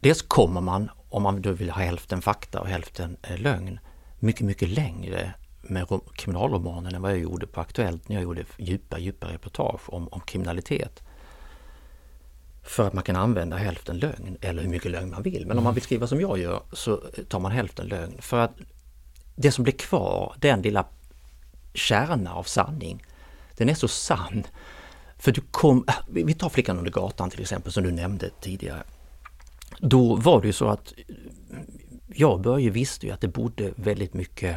[0.00, 3.78] dels kommer man, om man då vill ha hälften fakta och hälften eh, lögn,
[4.18, 8.98] mycket, mycket längre med kriminalromanen än vad jag gjorde på Aktuellt när jag gjorde djupa,
[8.98, 11.02] djupa reportage om, om kriminalitet.
[12.62, 15.40] För att man kan använda hälften lögn eller hur mycket lögn man vill.
[15.40, 15.58] Men mm.
[15.58, 16.96] om man vill skriva som jag gör så
[17.28, 18.16] tar man hälften lögn.
[18.20, 18.52] För att
[19.36, 20.86] det som blir kvar, den lilla
[21.74, 23.04] kärna av sanning.
[23.56, 24.46] Den är så sann.
[25.18, 28.82] För du kom, äh, vi tar Flickan under gatan till exempel som du nämnde tidigare.
[29.78, 31.14] Då var det ju så att äh,
[32.06, 34.56] jag och Börje visste ju att det bodde väldigt mycket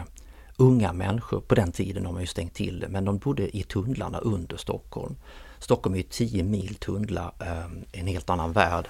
[0.57, 3.63] unga människor, på den tiden har man ju stängt till det, men de bodde i
[3.63, 5.15] tunnlarna under Stockholm.
[5.59, 8.87] Stockholm är ju 10 mil tunnlar, äh, en helt annan värld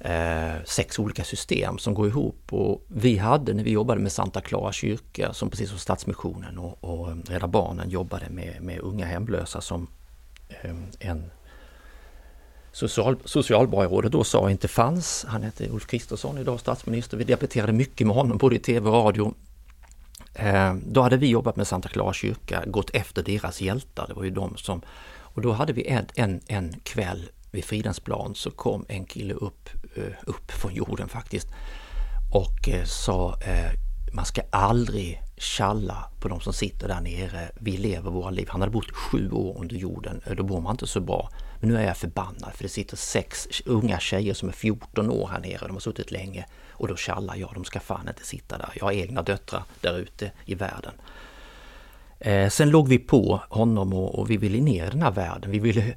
[0.00, 2.52] eh, sex olika system som går ihop.
[2.52, 6.84] Och vi hade, när vi jobbade med Santa Clara kyrka, som precis som Stadsmissionen och,
[6.84, 9.86] och eh, Rädda Barnen jobbade med, med unga hemlösa som
[10.48, 11.30] eh, en
[12.72, 15.24] social, socialborgarrådet då sa inte fanns.
[15.28, 17.16] Han hette Ulf Kristersson, idag statsminister.
[17.16, 19.34] Vi debatterade mycket med honom, både i tv och radio.
[20.34, 24.06] Eh, då hade vi jobbat med Santa Clara kyrka, gått efter deras hjältar.
[24.08, 24.82] Det var ju de som...
[25.34, 29.68] Och då hade vi en, en, en kväll vid Fridhemsplan så kom en kille upp,
[29.94, 31.48] Eh, upp från jorden faktiskt
[32.30, 33.72] och eh, sa eh,
[34.12, 37.50] man ska aldrig tjalla på de som sitter där nere.
[37.60, 38.48] Vi lever våra liv.
[38.50, 40.20] Han hade bott sju år under jorden.
[40.36, 41.30] Då bor man inte så bra.
[41.60, 45.28] Men nu är jag förbannad för det sitter sex unga tjejer som är 14 år
[45.28, 45.66] här nere.
[45.66, 47.54] De har suttit länge och då tjallar jag.
[47.54, 48.72] De ska fan inte sitta där.
[48.74, 50.92] Jag har egna döttrar där ute i världen.
[52.18, 55.50] Eh, sen låg vi på honom och, och vi ville ner i den här världen.
[55.50, 55.94] Vi ville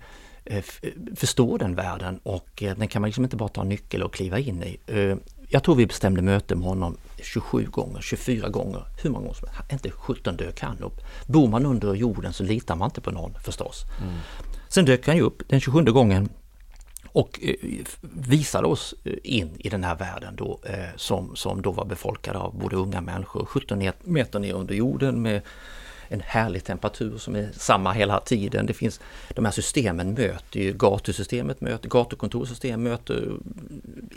[1.15, 4.13] förstå den världen och eh, den kan man liksom inte bara ta en nyckel och
[4.13, 4.77] kliva in i.
[4.87, 5.15] Eh,
[5.49, 9.47] jag tror vi bestämde möte med honom 27 gånger, 24 gånger, hur många gånger som
[9.47, 9.71] helst.
[9.71, 11.01] Inte 17 dök han upp.
[11.27, 13.83] Bor man under jorden så litar man inte på någon förstås.
[14.01, 14.13] Mm.
[14.69, 16.29] Sen dök han ju upp den 27 gången
[17.13, 17.39] och
[18.01, 20.59] visade oss in i den här världen då
[20.95, 25.41] som, som då var befolkad av både unga människor, 17 meter ner under jorden med
[26.11, 28.65] en härlig temperatur som är samma hela tiden.
[28.65, 33.31] Det finns, de här systemen möter ju gatusystemet, möter, gatukontorsystem möter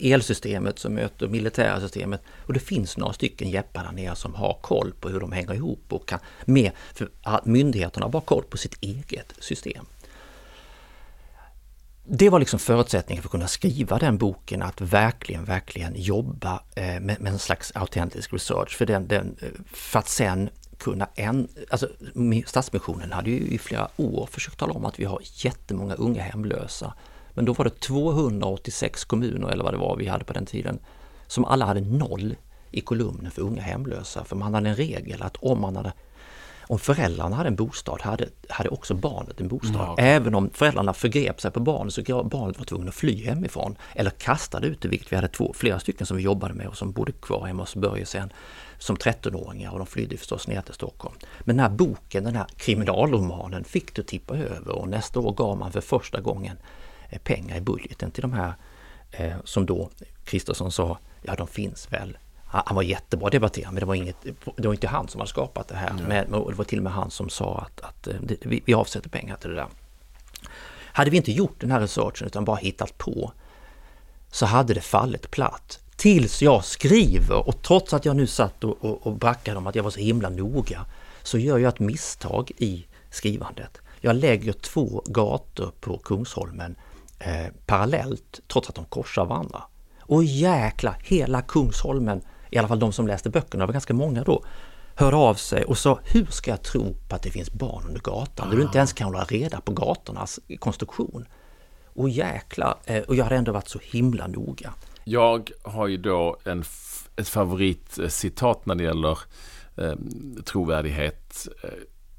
[0.01, 2.23] elsystemet som möter militära systemet.
[2.47, 5.55] Och det finns några stycken jeppar där nere som har koll på hur de hänger
[5.55, 7.09] ihop och kan med, för
[7.45, 9.87] myndigheterna har bara koll på sitt eget system.
[12.07, 16.85] Det var liksom förutsättningen för att kunna skriva den boken, att verkligen, verkligen jobba eh,
[16.85, 18.77] med, med en slags autentisk research.
[18.77, 20.51] För, den, den, eh, för att sen
[20.85, 21.89] kunna en, alltså
[22.47, 26.95] Stadsmissionen hade ju i flera år försökt tala om att vi har jättemånga unga hemlösa.
[27.35, 30.79] Men då var det 286 kommuner eller vad det var vi hade på den tiden
[31.27, 32.37] som alla hade noll
[32.71, 34.25] i kolumnen för unga hemlösa.
[34.25, 35.93] För man hade en regel att om man hade
[36.67, 39.89] om föräldrarna hade en bostad hade, hade också barnet en bostad.
[39.91, 40.05] Okej.
[40.09, 43.77] Även om föräldrarna förgrep sig på barnet så gra- barnet var tvungen att fly hemifrån
[43.95, 46.77] eller kastade ut det, vilket vi hade två, flera stycken som vi jobbade med och
[46.77, 48.33] som bodde kvar hemma hos Börje sen
[48.79, 51.15] som 13-åringar och de flydde förstås ner till Stockholm.
[51.41, 55.59] Men den här boken, den här kriminalromanen fick du tippa över och nästa år gav
[55.59, 56.57] man för första gången
[57.11, 58.55] eh, pengar i budgeten till de här
[59.11, 59.91] eh, som då
[60.25, 62.19] Kristersson sa, ja de finns väl.
[62.47, 64.17] Han, var jättebra debatterare men det var, inget,
[64.57, 65.93] det var inte han som hade skapat det här.
[66.09, 68.75] Men, och det var till och med han som sa att, att eh, vi, vi
[68.75, 69.69] avsätter pengar till det där.
[70.93, 73.33] Hade vi inte gjort den här researchen utan bara hittat på
[74.31, 75.81] så hade det fallit platt.
[76.05, 79.75] Tills jag skriver och trots att jag nu satt och, och, och backade om att
[79.75, 80.87] jag var så himla noga
[81.23, 83.79] så gör jag ett misstag i skrivandet.
[84.01, 86.77] Jag lägger två gator på Kungsholmen
[87.19, 89.63] eh, parallellt trots att de korsar varandra.
[90.01, 94.25] Och jäkla hela Kungsholmen, i alla fall de som läste böckerna, det var ganska många
[94.25, 94.45] då,
[94.95, 98.01] hörde av sig och sa hur ska jag tro på att det finns barn under
[98.01, 101.27] gatan när du inte ens kan hålla reda på gatornas konstruktion.
[101.95, 104.75] Och jäkla, eh, och jag hade ändå varit så himla noga.
[105.05, 106.65] Jag har ju då en,
[107.17, 109.19] ett favoritcitat när det gäller
[109.77, 109.93] eh,
[110.45, 111.71] trovärdighet eh,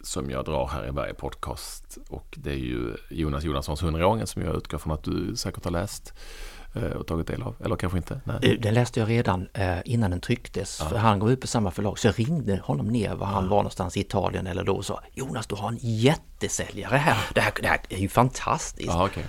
[0.02, 1.98] som jag drar här i varje podcast.
[2.10, 5.71] Och det är ju Jonas Jonassons 100-åringen som jag utgår från att du säkert har
[5.71, 6.13] läst
[6.76, 7.56] eh, och tagit del av.
[7.65, 8.21] Eller kanske inte?
[8.26, 8.39] Nej.
[8.41, 11.71] Eh, Den läste jag redan eh, innan den trycktes, för han gav ut på samma
[11.71, 12.00] förlag.
[12.00, 15.02] Så jag ringde honom ner var han var någonstans i Italien eller då och sa
[15.13, 17.17] Jonas, du har en jättesäljare här.
[17.34, 18.88] Det här, det här är ju fantastiskt.
[18.89, 19.26] Jaha, okej.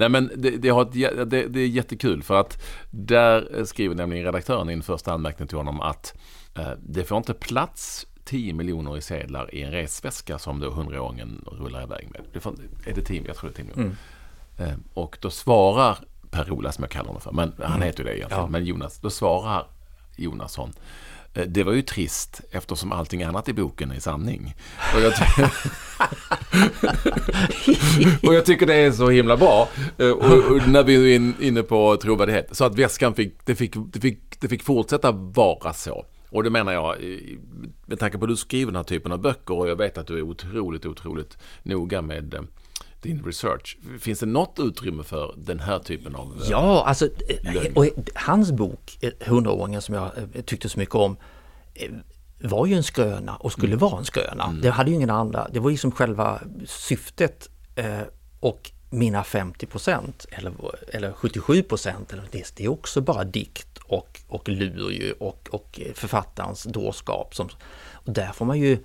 [0.00, 4.24] Nej men det, det, har ett, det, det är jättekul för att där skriver nämligen
[4.24, 6.14] redaktören i en första anmärkning till honom att
[6.56, 11.44] eh, det får inte plats 10 miljoner i sedlar i en resväska som då 100-åringen
[11.58, 12.20] rullar iväg med.
[12.32, 12.54] Det får,
[12.86, 13.22] är det 10?
[13.26, 13.96] Jag tror det är 10 miljoner.
[14.58, 15.98] Eh, och då svarar
[16.30, 18.48] Per-Ola som jag kallar honom för, men han heter ju det egentligen, Ja.
[18.48, 19.66] men Jonas, då svarar
[20.16, 20.72] Jonasson
[21.34, 24.54] Eh, det var ju trist eftersom allting annat i boken är sanning.
[24.94, 25.12] Och jag,
[28.28, 29.68] och jag tycker det är så himla bra.
[29.98, 32.56] Eh, och, och när vi är in, inne på trovärdighet.
[32.56, 36.04] Så att väskan fick, det fick, det fick, det fick fortsätta vara så.
[36.30, 36.96] Och det menar jag,
[37.86, 40.06] med tanke på att du skriver den här typen av böcker och jag vet att
[40.06, 42.40] du är otroligt, otroligt noga med eh,
[43.02, 43.78] din research.
[44.00, 46.40] Finns det något utrymme för den här typen av...
[46.42, 47.72] eh, Ja, alltså, eh, Lögn.
[47.76, 51.16] och hans bok, eh, 100-åringen som jag eh, tyckte så mycket om,
[51.74, 51.90] eh,
[52.42, 54.52] var ju en skröna och skulle vara en skröna.
[54.62, 58.00] Det hade ju ingen andra, det var ju som själva syftet eh,
[58.40, 60.52] och mina 50 procent eller,
[60.88, 65.48] eller 77 procent, eller det, det är också bara dikt och, och lur ju och,
[65.50, 67.34] och författarens dårskap.
[67.34, 67.48] Som,
[67.92, 68.78] och där får man ju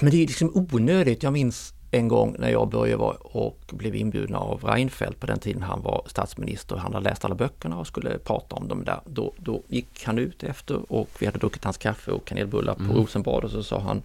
[0.00, 1.22] men det är liksom onödigt.
[1.22, 5.62] Jag minns en gång när jag började och blev inbjuden av Reinfeldt på den tiden
[5.62, 6.76] han var statsminister.
[6.76, 9.00] Han hade läst alla böckerna och skulle prata om dem där.
[9.06, 12.94] Då, då gick han ut efter och vi hade druckit hans kaffe och kanelbullar på
[12.94, 14.02] Rosenbad och så sa han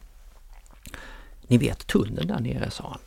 [1.48, 3.00] Ni vet tunneln där nere, sa han.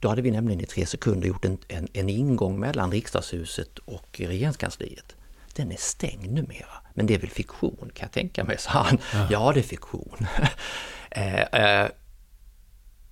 [0.00, 4.20] Då hade vi nämligen i tre sekunder gjort en, en, en ingång mellan riksdagshuset och
[4.20, 5.16] regeringskansliet.
[5.54, 8.98] Den är stängd numera, men det är väl fiktion kan jag tänka mig, sa han.
[9.30, 10.26] Ja, det är fiktion.
[11.10, 11.88] eh, eh,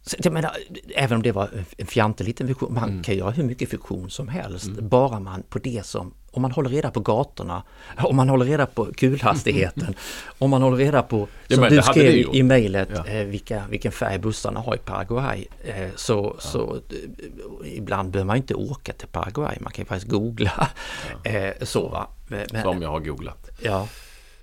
[0.09, 0.51] så jag menar,
[0.95, 4.29] även om det var en fjantig liten fiktion, man kan göra hur mycket fiktion som
[4.29, 7.63] helst, bara man på det som, om man håller reda på gatorna,
[7.97, 9.95] om man håller reda på kulhastigheten,
[10.39, 13.07] om man håller reda på, Ja, som men du skrev i mejlet, Ja.
[13.07, 18.37] eh, vilka, vilken färg bussarna har i Paraguay, eh, så, så eh, ibland behöver man
[18.37, 20.69] inte åka till Paraguay, man kan faktiskt googla.
[21.25, 22.09] Eh, så va.
[22.29, 23.49] Men- Som jag har googlat.
[23.63, 23.89] ja,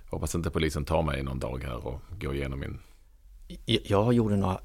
[0.09, 2.79] Hoppas inte polisen tar mig någon dag här och går igenom min...
[3.65, 4.57] jag- jag gjorde några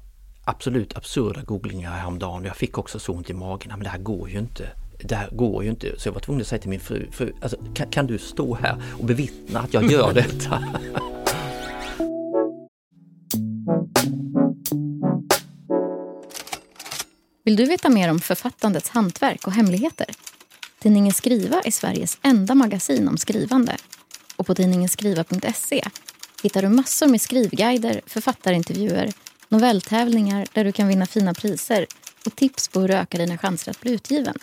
[0.51, 2.45] absolut absurda googlingar häromdagen.
[2.45, 3.69] Jag fick också så ont i magen.
[3.69, 4.67] Men det här går ju inte.
[5.03, 5.99] Det här går ju inte.
[5.99, 8.55] Så jag var tvungen att säga till min fru, fru alltså, kan, kan du stå
[8.55, 10.63] här och bevittna att jag gör detta?
[17.43, 20.07] Vill du veta mer om författandets hantverk och hemligheter?
[20.79, 23.75] Tidningen Skriva är Sveriges enda magasin om skrivande.
[24.35, 25.83] Och på tidningen skriva.se
[26.43, 29.11] hittar du massor med skrivguider, författarintervjuer,
[29.51, 31.85] novelltävlingar där du kan vinna fina priser
[32.25, 34.35] och tips på hur du ökar dina chanser att bli utgiven.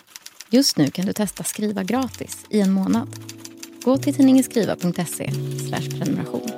[0.49, 3.09] Just nu kan du testa Skriva gratis i en månad.
[3.83, 5.31] Gå till tidningen skriva.se
[5.89, 6.49] prenumeration.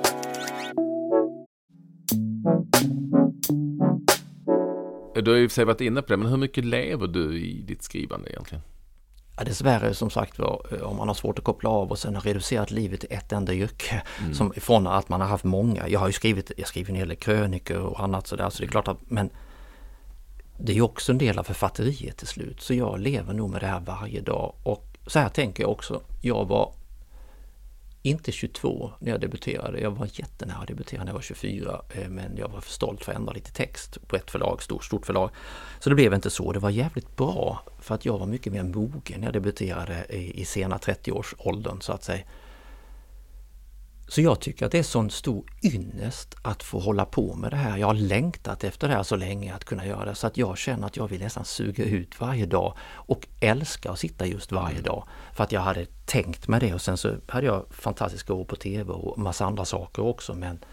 [5.14, 8.30] Du har ju varit inne på det, men hur mycket lever du i ditt skrivande
[8.30, 8.62] egentligen?
[9.36, 12.14] Ja, dessvärre som sagt var, eh, om man har svårt att koppla av och sen
[12.14, 14.02] har reducerat livet till ett enda yrke.
[14.32, 15.88] Som från att man har haft många.
[15.88, 18.50] Jag har ju skrivit, jag skriver en hel del krönikor och annat sådär.
[18.50, 19.30] Så det är klart att, men
[20.58, 22.60] det är ju också en del av författeriet till slut.
[22.60, 24.54] Så jag lever nog med det här varje dag.
[24.62, 26.02] Och så här tänker jag också.
[26.20, 26.72] Jag var
[28.02, 29.80] inte 22 när jag debuterade.
[29.80, 33.04] Jag var jättenära att debutera när jag var 24 eh, men jag var för stolt
[33.04, 35.30] för att ändra lite text på ett förlag, stort, stort förlag.
[35.80, 36.52] Så det blev inte så.
[36.52, 40.40] Det var jävligt bra för att jag var mycket mer mogen när jag debuterade i,
[40.40, 42.24] i sena 30-årsåldern så att säga.
[44.12, 47.56] Så jag tycker att det är sån stor ynnest att få hålla på med det
[47.56, 47.76] här.
[47.76, 50.58] Jag har längtat efter det här så länge att kunna göra det så att jag
[50.58, 54.80] känner att jag vill nästan suga ut varje dag och älska att sitta just varje
[54.80, 55.04] dag.
[55.34, 58.56] För att jag hade tänkt med det och sen så hade jag fantastiska år på
[58.56, 60.64] TV och massa andra saker också men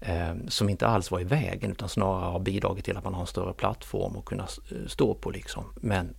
[0.00, 3.20] eh, som inte alls var i vägen utan snarare har bidragit till att man har
[3.20, 4.46] en större plattform att kunna
[4.86, 5.64] stå på liksom.
[5.76, 6.14] Men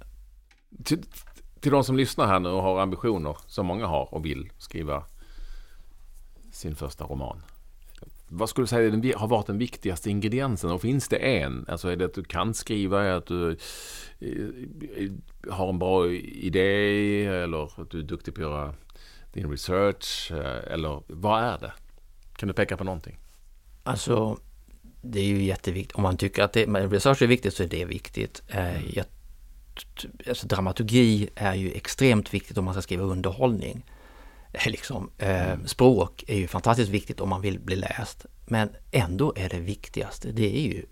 [0.84, 1.04] till,
[1.60, 5.04] till de som lyssnar här nu och har ambitioner som många har och vill skriva
[6.54, 7.42] sin första roman.
[8.28, 10.72] Vad skulle du säga har varit den viktigaste ingrediensen?
[10.72, 11.66] Och finns det en?
[11.68, 13.58] Alltså är det att du kan skriva, är att du
[14.20, 15.12] eh,
[15.54, 18.74] har en bra idé eller att du är duktig på att göra
[19.34, 20.32] din research?
[20.32, 21.74] Eh, eller vad är det?
[22.36, 23.18] Kan du peka på någonting?
[23.84, 24.38] Alltså,
[25.02, 25.96] det är ju jätteviktigt.
[25.96, 28.42] Om man tycker att det, research är viktigt så är det viktigt.
[28.48, 28.92] Eh, mm.
[28.94, 29.06] Jag,
[30.28, 33.84] alltså, dramaturgi är ju extremt viktigt om man ska skriva underhållning.
[34.66, 35.68] Liksom, eh, mm.
[35.68, 38.26] språk är ju fantastiskt viktigt om man vill bli läst.
[38.46, 40.86] Men ändå är det viktigaste, det är ju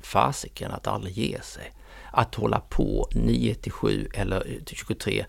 [0.00, 1.72] fasiken att aldrig ge sig.
[2.12, 5.26] Att hålla på 9 till 7 eller till 23.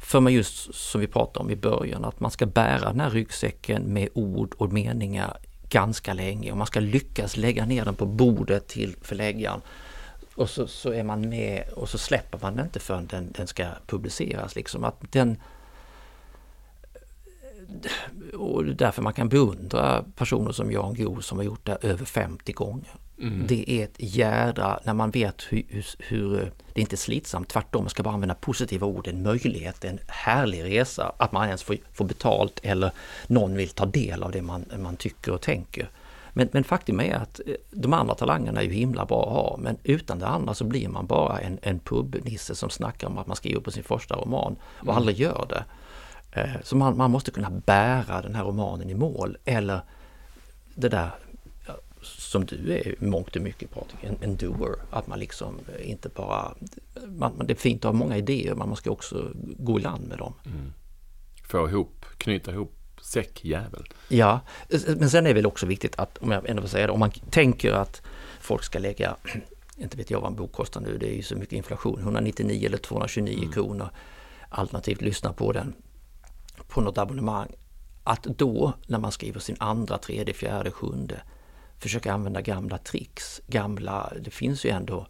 [0.00, 3.10] För man just som vi pratade om i början, att man ska bära den här
[3.10, 5.38] ryggsäcken med ord och meningar
[5.68, 9.60] ganska länge och man ska lyckas lägga ner den på bordet till förläggaren.
[10.34, 13.46] Och så, så är man med och så släpper man den inte förrän den, den
[13.46, 14.56] ska publiceras.
[14.56, 14.84] Liksom.
[14.84, 15.36] Att den,
[18.34, 22.52] och därför man kan beundra personer som Jan Guillou som har gjort det över 50
[22.52, 22.94] gånger.
[23.20, 23.46] Mm.
[23.46, 26.36] Det är ett jädra, när man vet hur, hur, hur,
[26.72, 30.64] det är inte slitsamt, tvärtom, man ska bara använda positiva ord, en möjlighet, en härlig
[30.64, 32.92] resa, att man ens får, får betalt eller
[33.26, 35.90] någon vill ta del av det man, man tycker och tänker.
[36.32, 39.56] Men, men faktum är att eh, de andra talangerna är ju himla bra att ha,
[39.56, 43.26] men utan det andra så blir man bara en, en pubnisse som snackar om att
[43.26, 44.96] man skriver på sin första roman och mm.
[44.96, 45.64] aldrig gör det.
[46.32, 49.80] Eh, så man, man måste kunna bära den här romanen i mål eller
[50.74, 51.10] det där
[52.02, 54.74] som du är mångt och mycket Patrik, en, en doer.
[54.90, 56.54] Att man liksom inte bara...
[57.06, 60.08] Man, det är fint att ha många idéer men man ska också gå i land
[60.08, 60.34] med dem.
[60.46, 60.72] Mm.
[61.48, 63.84] Få ihop, knyta ihop säckjävel.
[64.08, 64.40] Ja,
[64.86, 67.00] men sen är det väl också viktigt att, om jag ändå får säga det, om
[67.00, 68.02] man tänker att
[68.40, 69.16] folk ska lägga,
[69.76, 72.66] inte vet jag vad en bok kostar nu, det är ju så mycket inflation, 199
[72.66, 73.52] eller 229 mm.
[73.52, 73.88] kronor
[74.48, 75.74] alternativt lyssna på den
[76.68, 77.48] på något abonnemang,
[78.04, 81.22] att då när man skriver sin andra, tredje, fjärde, sjunde
[81.78, 83.40] försöka använda gamla tricks.
[83.46, 85.06] Gamla, det finns ju ändå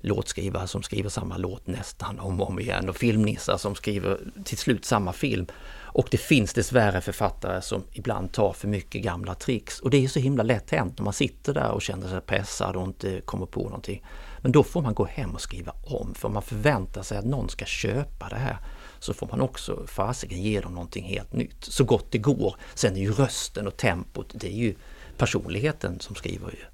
[0.00, 4.58] låtskrivare som skriver samma låt nästan om och om igen och filmnissar som skriver till
[4.58, 5.46] slut samma film.
[5.94, 10.08] Och det finns dessvärre författare som ibland tar för mycket gamla tricks och det är
[10.08, 13.46] så himla lätt hänt när man sitter där och känner sig pressad och inte kommer
[13.46, 14.04] på någonting.
[14.40, 17.48] Men då får man gå hem och skriva om för man förväntar sig att någon
[17.48, 18.58] ska köpa det här
[19.04, 21.64] så får man också fasiken ge dem någonting helt nytt.
[21.64, 22.56] Så gott det går.
[22.74, 24.74] Sen är ju rösten och tempot, det är ju
[25.18, 26.64] personligheten som skriver ju.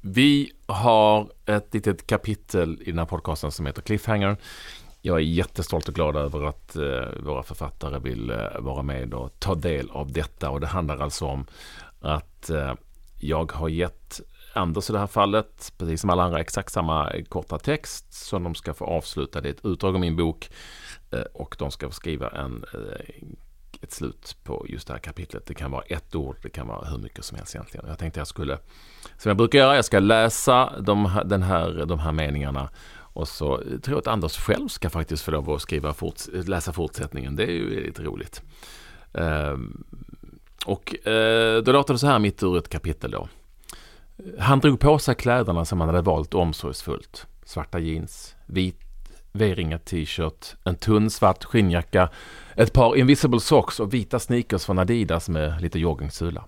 [0.00, 4.36] Vi har ett litet kapitel i den här podcasten som heter Cliffhanger.
[5.02, 9.30] Jag är jättestolt och glad över att eh, våra författare vill eh, vara med och
[9.38, 10.50] ta del av detta.
[10.50, 11.46] Och det handlar alltså om
[12.00, 12.74] att eh,
[13.20, 14.20] jag har gett
[14.54, 18.54] Anders i det här fallet, precis som alla andra, exakt samma korta text som de
[18.54, 19.40] ska få avsluta.
[19.40, 20.50] Det är ett utdrag av min bok
[21.12, 23.24] Eh, och de ska skriva en, eh,
[23.80, 25.46] ett slut på just det här kapitlet.
[25.46, 27.86] Det kan vara ett ord, det kan vara hur mycket som helst egentligen.
[27.88, 28.58] Jag tänkte jag skulle,
[29.18, 32.68] som jag brukar göra, jag ska läsa de, den här, de här meningarna
[33.14, 36.72] och så tror jag att Anders själv ska faktiskt få lov att skriva forts läsa
[36.72, 37.36] fortsättningen.
[37.36, 38.42] Det är ju lite roligt.
[39.14, 39.84] Ehm,
[40.66, 43.28] och eh, då låter det så här mitt ur ett kapitel då.
[44.38, 47.26] Han drog på sig kläderna som han hade valt omsorgsfullt.
[47.44, 48.91] Svarta jeans, vit
[49.32, 52.08] V-ringat t-shirt, en tunn svart skinnjacka,
[52.56, 56.44] ett par invisible socks och vita sneakers från Adidas med lite joggingsula.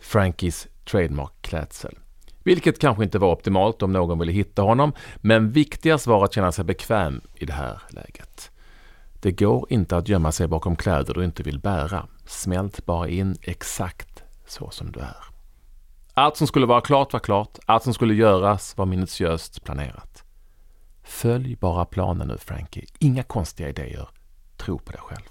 [0.00, 1.98] Frankies trademark klädsel.
[2.44, 6.52] Vilket kanske inte var optimalt om någon ville hitta honom, men viktigast var att känna
[6.52, 8.50] sig bekväm i det här läget.
[9.20, 12.06] Det går inte att gömma sig bakom kläder du inte vill bära.
[12.26, 15.24] Smält bara in exakt så som du är.
[16.14, 20.25] Allt som skulle vara klart var klart, allt som skulle göras var minutiöst planerat.
[21.06, 22.86] Följ bara planen nu Frankie.
[22.98, 24.08] Inga konstiga idéer.
[24.56, 25.28] Tro på dig själv.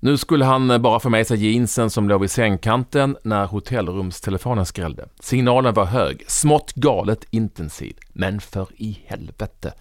[0.00, 4.66] Nu skulle han eh, bara få med sig jeansen som låg vid sängkanten när hotellrumstelefonen
[4.66, 5.08] skrällde.
[5.20, 7.96] Signalen var hög, smått galet intensiv.
[8.12, 9.74] Men för i helvete.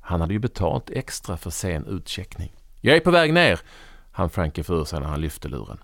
[0.00, 2.52] Han hade ju betalt extra för sen utcheckning.
[2.80, 3.60] Jag är på väg ner.
[4.12, 5.78] han Frankie få ur sig när han lyfte luren.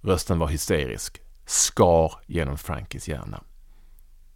[0.00, 3.42] Rösten var hysterisk, skar genom Frankies hjärna.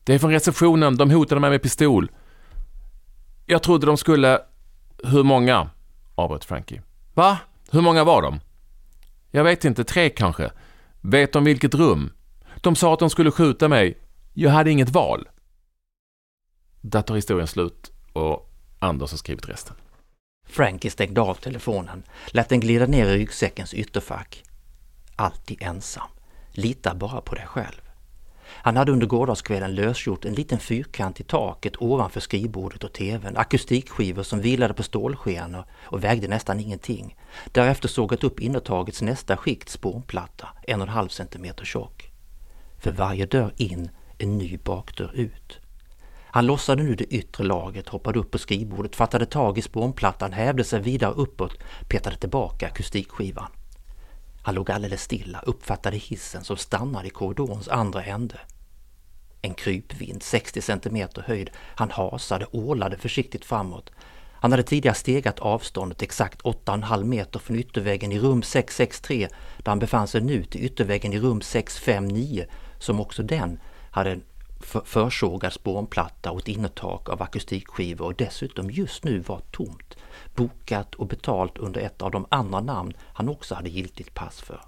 [0.08, 2.10] Det är från receptionen, de hotade mig med pistol.
[3.46, 4.40] Jag trodde de skulle...
[5.04, 5.70] Hur många?
[6.14, 6.82] avbröt Frankie.
[7.14, 7.38] Va?
[7.70, 8.40] Hur många var de?
[9.30, 10.50] Jag vet inte, tre kanske.
[11.00, 12.12] Vet de vilket rum?
[12.60, 13.98] De sa att de skulle skjuta mig.
[14.34, 15.28] Jag hade inget val.
[16.80, 19.76] Där tar historien slut och Anders har skrivit resten.
[20.46, 24.44] Frankie stängde av telefonen, lät den glida ner i ryggsäckens ytterfack.
[25.16, 26.08] Alltid ensam.
[26.50, 27.87] Lita bara på dig själv.
[28.50, 34.22] Han hade under gårdagskvällen lösgjort en liten fyrkant i taket ovanför skrivbordet och tvn, akustikskivor
[34.22, 37.16] som vilade på stålskenor och vägde nästan ingenting.
[37.52, 42.10] Därefter sågat upp innertagets nästa skikt spånplatta, en och en halv centimeter tjock.
[42.78, 45.58] För varje dörr in en ny bakdörr ut.
[46.30, 50.64] Han lossade nu det yttre lagret, hoppade upp på skrivbordet, fattade tag i spånplattan, hävde
[50.64, 53.50] sig vidare uppåt, petade tillbaka akustikskivan.
[54.48, 58.40] Han låg alldeles stilla, uppfattade hissen som stannade i korridorens andra ände.
[59.42, 61.50] En krypvind, 60 centimeter höjd.
[61.56, 63.90] Han hasade, ålade försiktigt framåt.
[64.32, 69.28] Han hade tidigare stegat avståndet exakt 8,5 meter från ytterväggen i rum 663
[69.58, 72.46] där han befann sig nu till ytterväggen i rum 659
[72.78, 74.22] som också den hade en
[74.84, 79.96] försågad spånplatta och ett innertak av akustikskivor och dessutom just nu var tomt
[80.34, 84.60] bokat och betalt under ett av de andra namn han också hade giltigt pass för.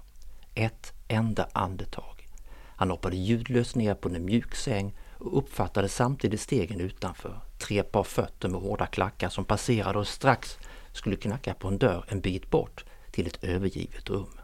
[0.55, 2.27] Ett enda andetag.
[2.75, 7.41] Han hoppade ljudlöst ner på en mjuk säng och uppfattade samtidigt stegen utanför.
[7.57, 10.57] Tre par fötter med hårda klackar som passerade och strax
[10.93, 14.40] skulle knacka på en dörr en bit bort till ett övergivet rum.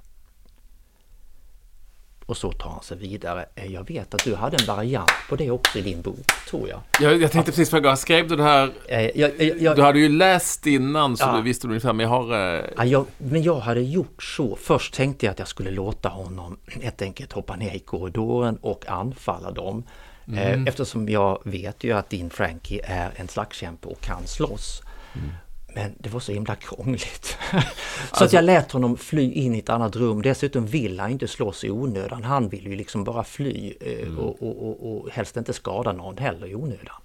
[2.28, 3.45] Och så tar han sig vidare.
[3.55, 6.69] Eh, jag vet att du hade en variant på det också i din bok, tror
[6.69, 6.80] jag.
[6.99, 8.71] Jag, jag tänkte precis fråga, skrev du det här?
[8.88, 12.09] Eh, jag, jag, du hade ju läst innan så ja, du visste ungefär, men jag
[12.09, 12.57] har...
[12.57, 12.86] Eh...
[12.86, 14.55] Ja, men jag hade gjort så.
[14.55, 18.88] Först tänkte jag att jag skulle låta honom helt enkelt hoppa ner i korridoren och
[18.88, 19.84] anfalla dem.
[20.28, 20.67] Mm.
[20.67, 24.82] Eftersom jag vet ju att din Frankie är en slagskämpe och kan slåss.
[25.15, 25.30] Mm.
[25.76, 27.26] Men det var så himla krångligt.
[27.51, 30.22] så alltså, att jag lät honom fly in i ett annat rum.
[30.22, 32.24] Dessutom vill han inte slåss i onödan.
[32.24, 34.20] Han vill ju liksom bara fly eh, mm.
[34.20, 37.01] och, och, och, och helst inte skada någon heller i onödan.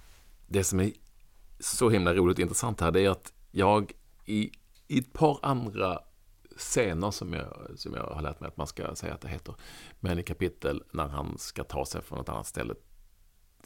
[0.47, 0.91] Det som är
[1.59, 3.91] så himla roligt och intressant här det är att jag
[4.25, 4.51] i,
[4.87, 5.99] i ett par andra
[6.57, 9.55] scener som jag, som jag har lärt mig att man ska säga att det heter.
[9.99, 12.73] Men i kapitel när han ska ta sig från ett annat ställe,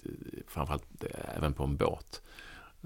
[0.03, 0.11] eh,
[0.47, 2.21] framförallt eh, även på en båt,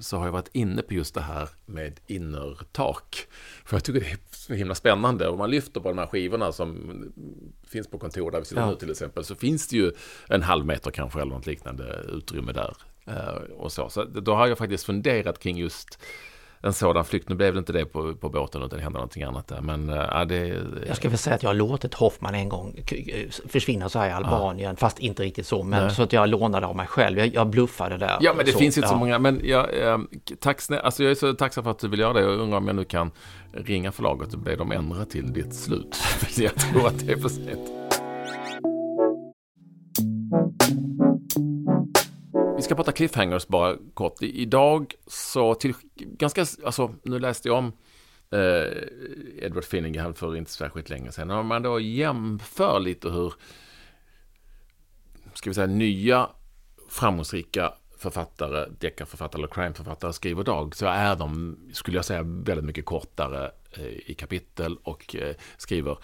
[0.01, 3.27] så har jag varit inne på just det här med innertak.
[3.65, 5.27] För jag tycker det är så himla spännande.
[5.27, 6.91] Om man lyfter på de här skivorna som
[7.67, 8.69] finns på kontor där vi sitter ja.
[8.69, 9.91] nu till exempel, så finns det ju
[10.29, 12.73] en halv meter kanske eller något liknande utrymme där.
[13.05, 13.89] Eh, och så.
[13.89, 15.99] så då har jag faktiskt funderat kring just
[16.63, 17.29] en sådan flykt.
[17.29, 19.61] Nu blev det inte det på, på båten utan det hände någonting annat där.
[19.61, 20.63] Men äh, det...
[20.87, 22.79] Jag ska väl säga att jag har låtit Hoffman en gång
[23.47, 24.75] försvinna så här i Albanien, ja.
[24.75, 25.63] fast inte riktigt så.
[25.63, 25.95] Men Nej.
[25.95, 27.19] så att jag lånade av mig själv.
[27.19, 28.17] Jag, jag bluffade där.
[28.21, 28.91] Ja, men det så, finns inte ja.
[28.91, 29.19] så många.
[29.19, 29.97] Men jag, äh,
[30.39, 32.21] tack, alltså jag är så tacksam för att du vill göra det.
[32.21, 33.11] Jag undrar om jag nu kan
[33.53, 35.97] ringa förlaget och be dem ändra till ditt slut.
[36.37, 37.71] jag tror att det är för sent.
[42.61, 44.21] Vi ska prata cliffhangers bara kort.
[44.21, 47.73] idag så till ganska, alltså nu läste jag om
[48.31, 51.31] eh, Edward Finningham för inte särskilt länge sedan.
[51.31, 53.33] Om man då jämför lite hur,
[55.33, 56.29] ska vi säga nya
[56.89, 62.85] framgångsrika författare, deckarförfattare eller crimeförfattare skriver idag så är de, skulle jag säga, väldigt mycket
[62.85, 65.97] kortare eh, i kapitel och eh, skriver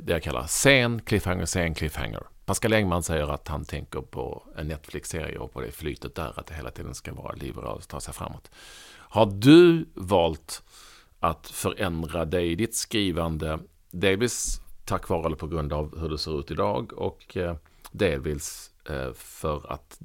[0.00, 2.22] det jag kallar sen cliffhanger, sen cliffhanger.
[2.44, 6.46] Pascal Engman säger att han tänker på en Netflix-serie och på det flytet där, att
[6.46, 8.50] det hela tiden ska vara liv och ta sig framåt.
[8.96, 10.62] Har du valt
[11.20, 13.58] att förändra dig i ditt skrivande,
[13.90, 17.56] delvis tack vare eller på grund av hur det ser ut idag och eh,
[17.92, 20.00] delvis eh, för att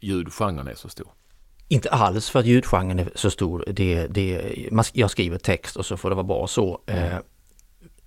[0.00, 1.08] ljudgenren är så stor?
[1.68, 3.64] Inte alls för att ljudgenren är så stor.
[3.66, 4.54] Det, det,
[4.92, 6.80] jag skriver text och så får det vara bra så.
[6.86, 7.22] Mm.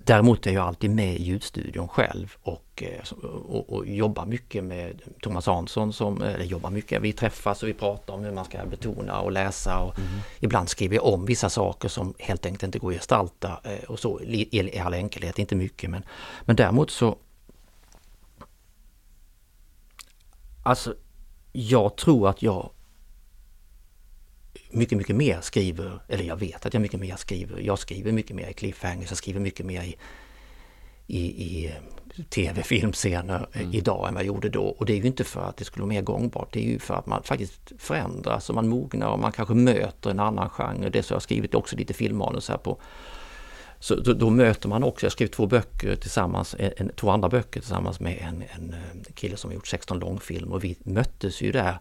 [0.08, 3.14] Däremot är jag alltid med i ljudstudion själv och, eh,
[3.47, 7.74] och, och jobbar mycket med Thomas Hansson som, eller jobbar mycket, vi träffas och vi
[7.74, 10.10] pratar om hur man ska betona och läsa och mm.
[10.39, 13.99] ibland skriver jag om vissa saker som helt enkelt inte går att gestalta eh, och
[13.99, 16.03] så i all enkelhet, inte mycket men,
[16.45, 17.18] men däremot så
[20.64, 20.95] Alltså
[21.51, 22.70] jag tror att jag
[24.70, 28.36] mycket, mycket mer skriver, eller jag vet att jag mycket mer skriver, jag skriver mycket
[28.36, 29.95] mer i cliffhangers, jag skriver mycket mer i,
[31.07, 31.74] i, i
[32.30, 33.74] tv, filmscener mm.
[33.74, 34.63] idag än vad jag gjorde då.
[34.63, 36.80] Och det är ju inte för att det skulle vara mer gångbart, det är ju
[36.80, 40.89] för att man faktiskt förändras och man mognar och man kanske möter en annan genre.
[40.89, 42.82] Det så jag har skrivit också lite filmmanus här på
[43.80, 47.59] Så då, då, möter man också, jag skrev två böcker tillsammans, en, två andra böcker
[47.59, 48.76] tillsammans med en, en
[49.13, 51.80] kille som har gjort 16 långfilmer och vi möttes ju där.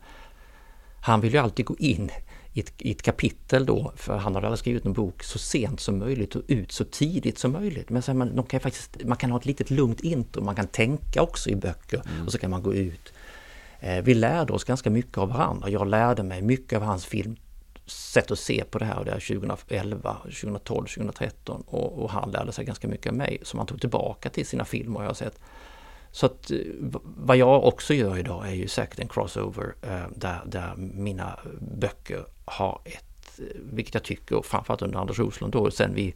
[1.01, 2.11] Han vill ju alltid gå in
[2.57, 5.99] i ett, i ett, kapitel då, för han hade skrivit en bok, så sent som
[5.99, 7.91] möjligt och ut så tidigt som möjligt.
[7.91, 11.23] Men sen man, kan faktiskt, man kan ha ett litet lugnt intro, man kan tänka
[11.23, 12.27] också i böcker mm.
[12.27, 13.13] och så kan man gå ut.
[13.81, 15.71] Eh, vi lärde oss ganska mycket av varandra.
[15.71, 17.37] Jag lärde mig mycket av hans film
[17.87, 22.53] sätt att se på det här, det här 2011, 2012, 2013 och, och, han lärde
[22.53, 25.41] sig ganska mycket av mig som han tog tillbaka till sina filmer jag har sett.
[26.17, 26.59] Så att eh,
[27.03, 32.25] vad jag också gör idag är ju säkert en crossover eh, där, där mina böcker
[32.45, 36.15] har ett, eh, vilket jag tycker, framförallt under Anders Roslund då, sen vi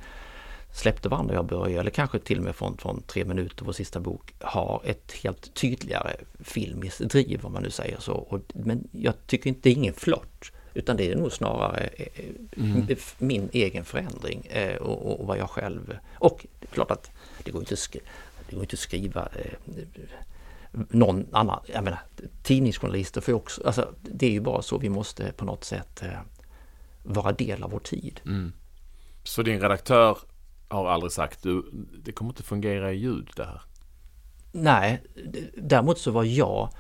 [0.73, 4.01] släppte varandra jag började, eller kanske till och med från, från Tre minuter, vår sista
[4.01, 8.13] bok, har ett helt tydligare filmiskt driv om man nu säger så.
[8.13, 10.53] Och, men jag tycker inte det är ingen flört.
[10.75, 11.89] Utan det är nog snarare
[12.57, 12.87] mm.
[13.19, 15.99] min egen förändring eh, och, och, vad jag själv...
[16.15, 17.11] Och det är klart att
[17.45, 17.79] det går inte att
[18.51, 19.75] det går inte att skriva eh,
[20.73, 22.01] någon annan, jag menar
[22.43, 26.03] tidningsjournalister får också, alltså det är ju bara så vi måste på något sätt
[27.03, 28.21] vara del av vår tid.
[28.25, 28.53] Mm.
[29.25, 30.19] Så din redaktör
[30.69, 31.71] har aldrig sagt du,
[32.05, 33.63] det kommer inte fungera i ljud det här?
[34.53, 35.03] Nej,
[35.57, 36.71] däremot så var jag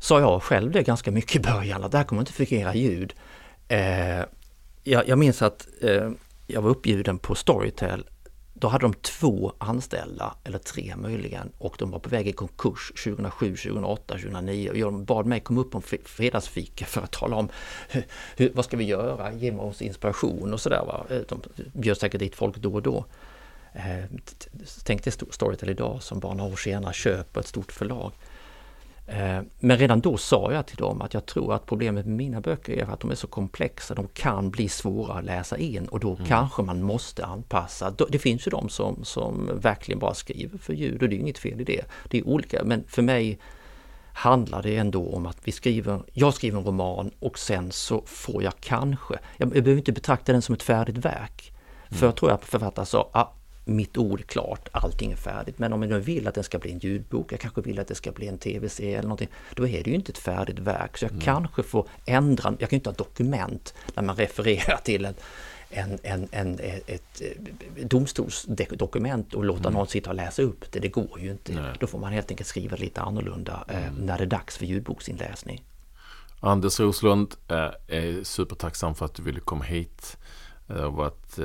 [0.00, 3.14] sa jag själv det ganska mycket i början, att det här kommer inte fungera ljud.
[3.68, 4.18] Eh,
[4.84, 6.10] jag, jag, minns att eh,
[6.46, 8.06] jag var uppbjuden på Storytel.
[8.60, 12.92] Då hade de två anställda, eller tre möjligen, och de var på väg i konkurs
[13.04, 14.70] 2007, 2008, 2009.
[14.70, 17.48] Och de bad mig komma upp på en fredagsfika för att tala om
[18.36, 21.04] hur, vad ska vi göra, ge oss inspiration och sådär.
[21.10, 21.42] Eh, de
[21.72, 23.04] bjöd säkert dit folk då och då.
[23.72, 24.04] Eh,
[24.84, 28.12] Tänk dig Storytel idag som bara några år senare köper ett stort förlag.
[29.08, 32.40] Eh, men redan då sa jag till dem att jag tror att problemet med mina
[32.40, 36.00] böcker är att de är så komplexa, de kan bli svåra att läsa in och
[36.00, 36.26] då mm.
[36.26, 37.94] kanske man måste anpassa.
[38.08, 41.38] Det finns ju de som, som verkligen bara skriver för ljud och det är inget
[41.38, 41.84] fel i det.
[42.08, 43.38] Det är olika, men för mig
[44.12, 48.42] handlar det ändå om att vi skriver, jag skriver en roman och sen så får
[48.42, 51.52] jag kanske, jag, jag behöver inte betrakta den som ett färdigt verk.
[51.88, 51.98] Mm.
[51.98, 53.26] För jag tror att författaren sa, ah,
[53.68, 55.58] mitt ord klart, allting är färdigt.
[55.58, 57.88] Men om jag nu vill att den ska bli en ljudbok, jag kanske vill att
[57.88, 60.98] det ska bli en tv-serie eller någonting, då är det ju inte ett färdigt verk.
[60.98, 61.24] Så jag mm.
[61.24, 65.14] kanske får ändra, jag kan ju inte ha dokument när man refererar till en,
[65.70, 69.72] en, en, en, ett, ett domstolsdokument och låta mm.
[69.72, 70.80] någon sitta och läsa upp det.
[70.80, 71.52] Det går ju inte.
[71.52, 71.74] Nej.
[71.80, 73.94] Då får man helt enkelt skriva lite annorlunda eh, mm.
[73.94, 75.64] när det är dags för ljudboksinläsning.
[76.40, 77.56] Anders Roslund, eh,
[77.86, 80.16] är supertacksam för att du ville komma hit.
[80.68, 81.38] Har varit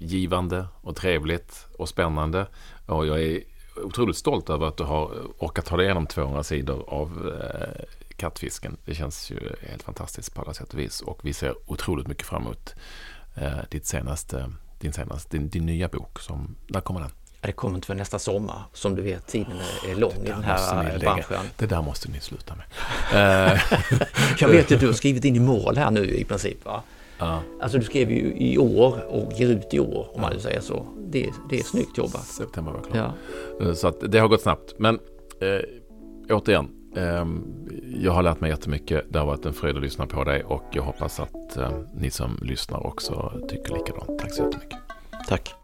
[0.00, 2.46] givande och trevligt och spännande.
[2.86, 3.42] Och jag är
[3.84, 7.84] otroligt stolt över att du har orkat ta dig igenom 200 sidor av eh,
[8.16, 8.76] kattfisken.
[8.84, 9.38] Det känns ju
[9.68, 11.00] helt fantastiskt på alla sätt och vis.
[11.00, 12.74] Och vi ser otroligt mycket fram emot
[13.34, 16.20] eh, ditt senaste, din, senaste, din, din nya bok.
[16.20, 17.10] Som, när kommer den?
[17.40, 18.62] Det kommer inte för nästa sommar.
[18.72, 21.46] Som du vet, tiden är lång i den här branschen.
[21.56, 22.66] Det där måste ni sluta med.
[24.38, 26.64] jag vet att du har skrivit in i mål här nu i princip.
[26.64, 26.82] Va?
[27.20, 27.42] Ja.
[27.60, 30.60] Alltså du skrev ju i år och ger ut i år om man nu säger
[30.60, 30.86] så.
[30.98, 32.24] Det, det är snyggt jobbat.
[32.24, 33.12] September var klar.
[33.58, 33.66] Ja.
[33.66, 34.74] Eh, så att det har gått snabbt.
[34.78, 34.98] Men
[35.40, 37.26] eh, återigen, eh,
[37.96, 39.04] jag har lärt mig jättemycket.
[39.08, 42.10] Det har varit en fröjd att lyssna på dig och jag hoppas att eh, ni
[42.10, 44.18] som lyssnar också tycker likadant.
[44.18, 44.78] Tack så jättemycket.
[45.28, 45.59] Tack.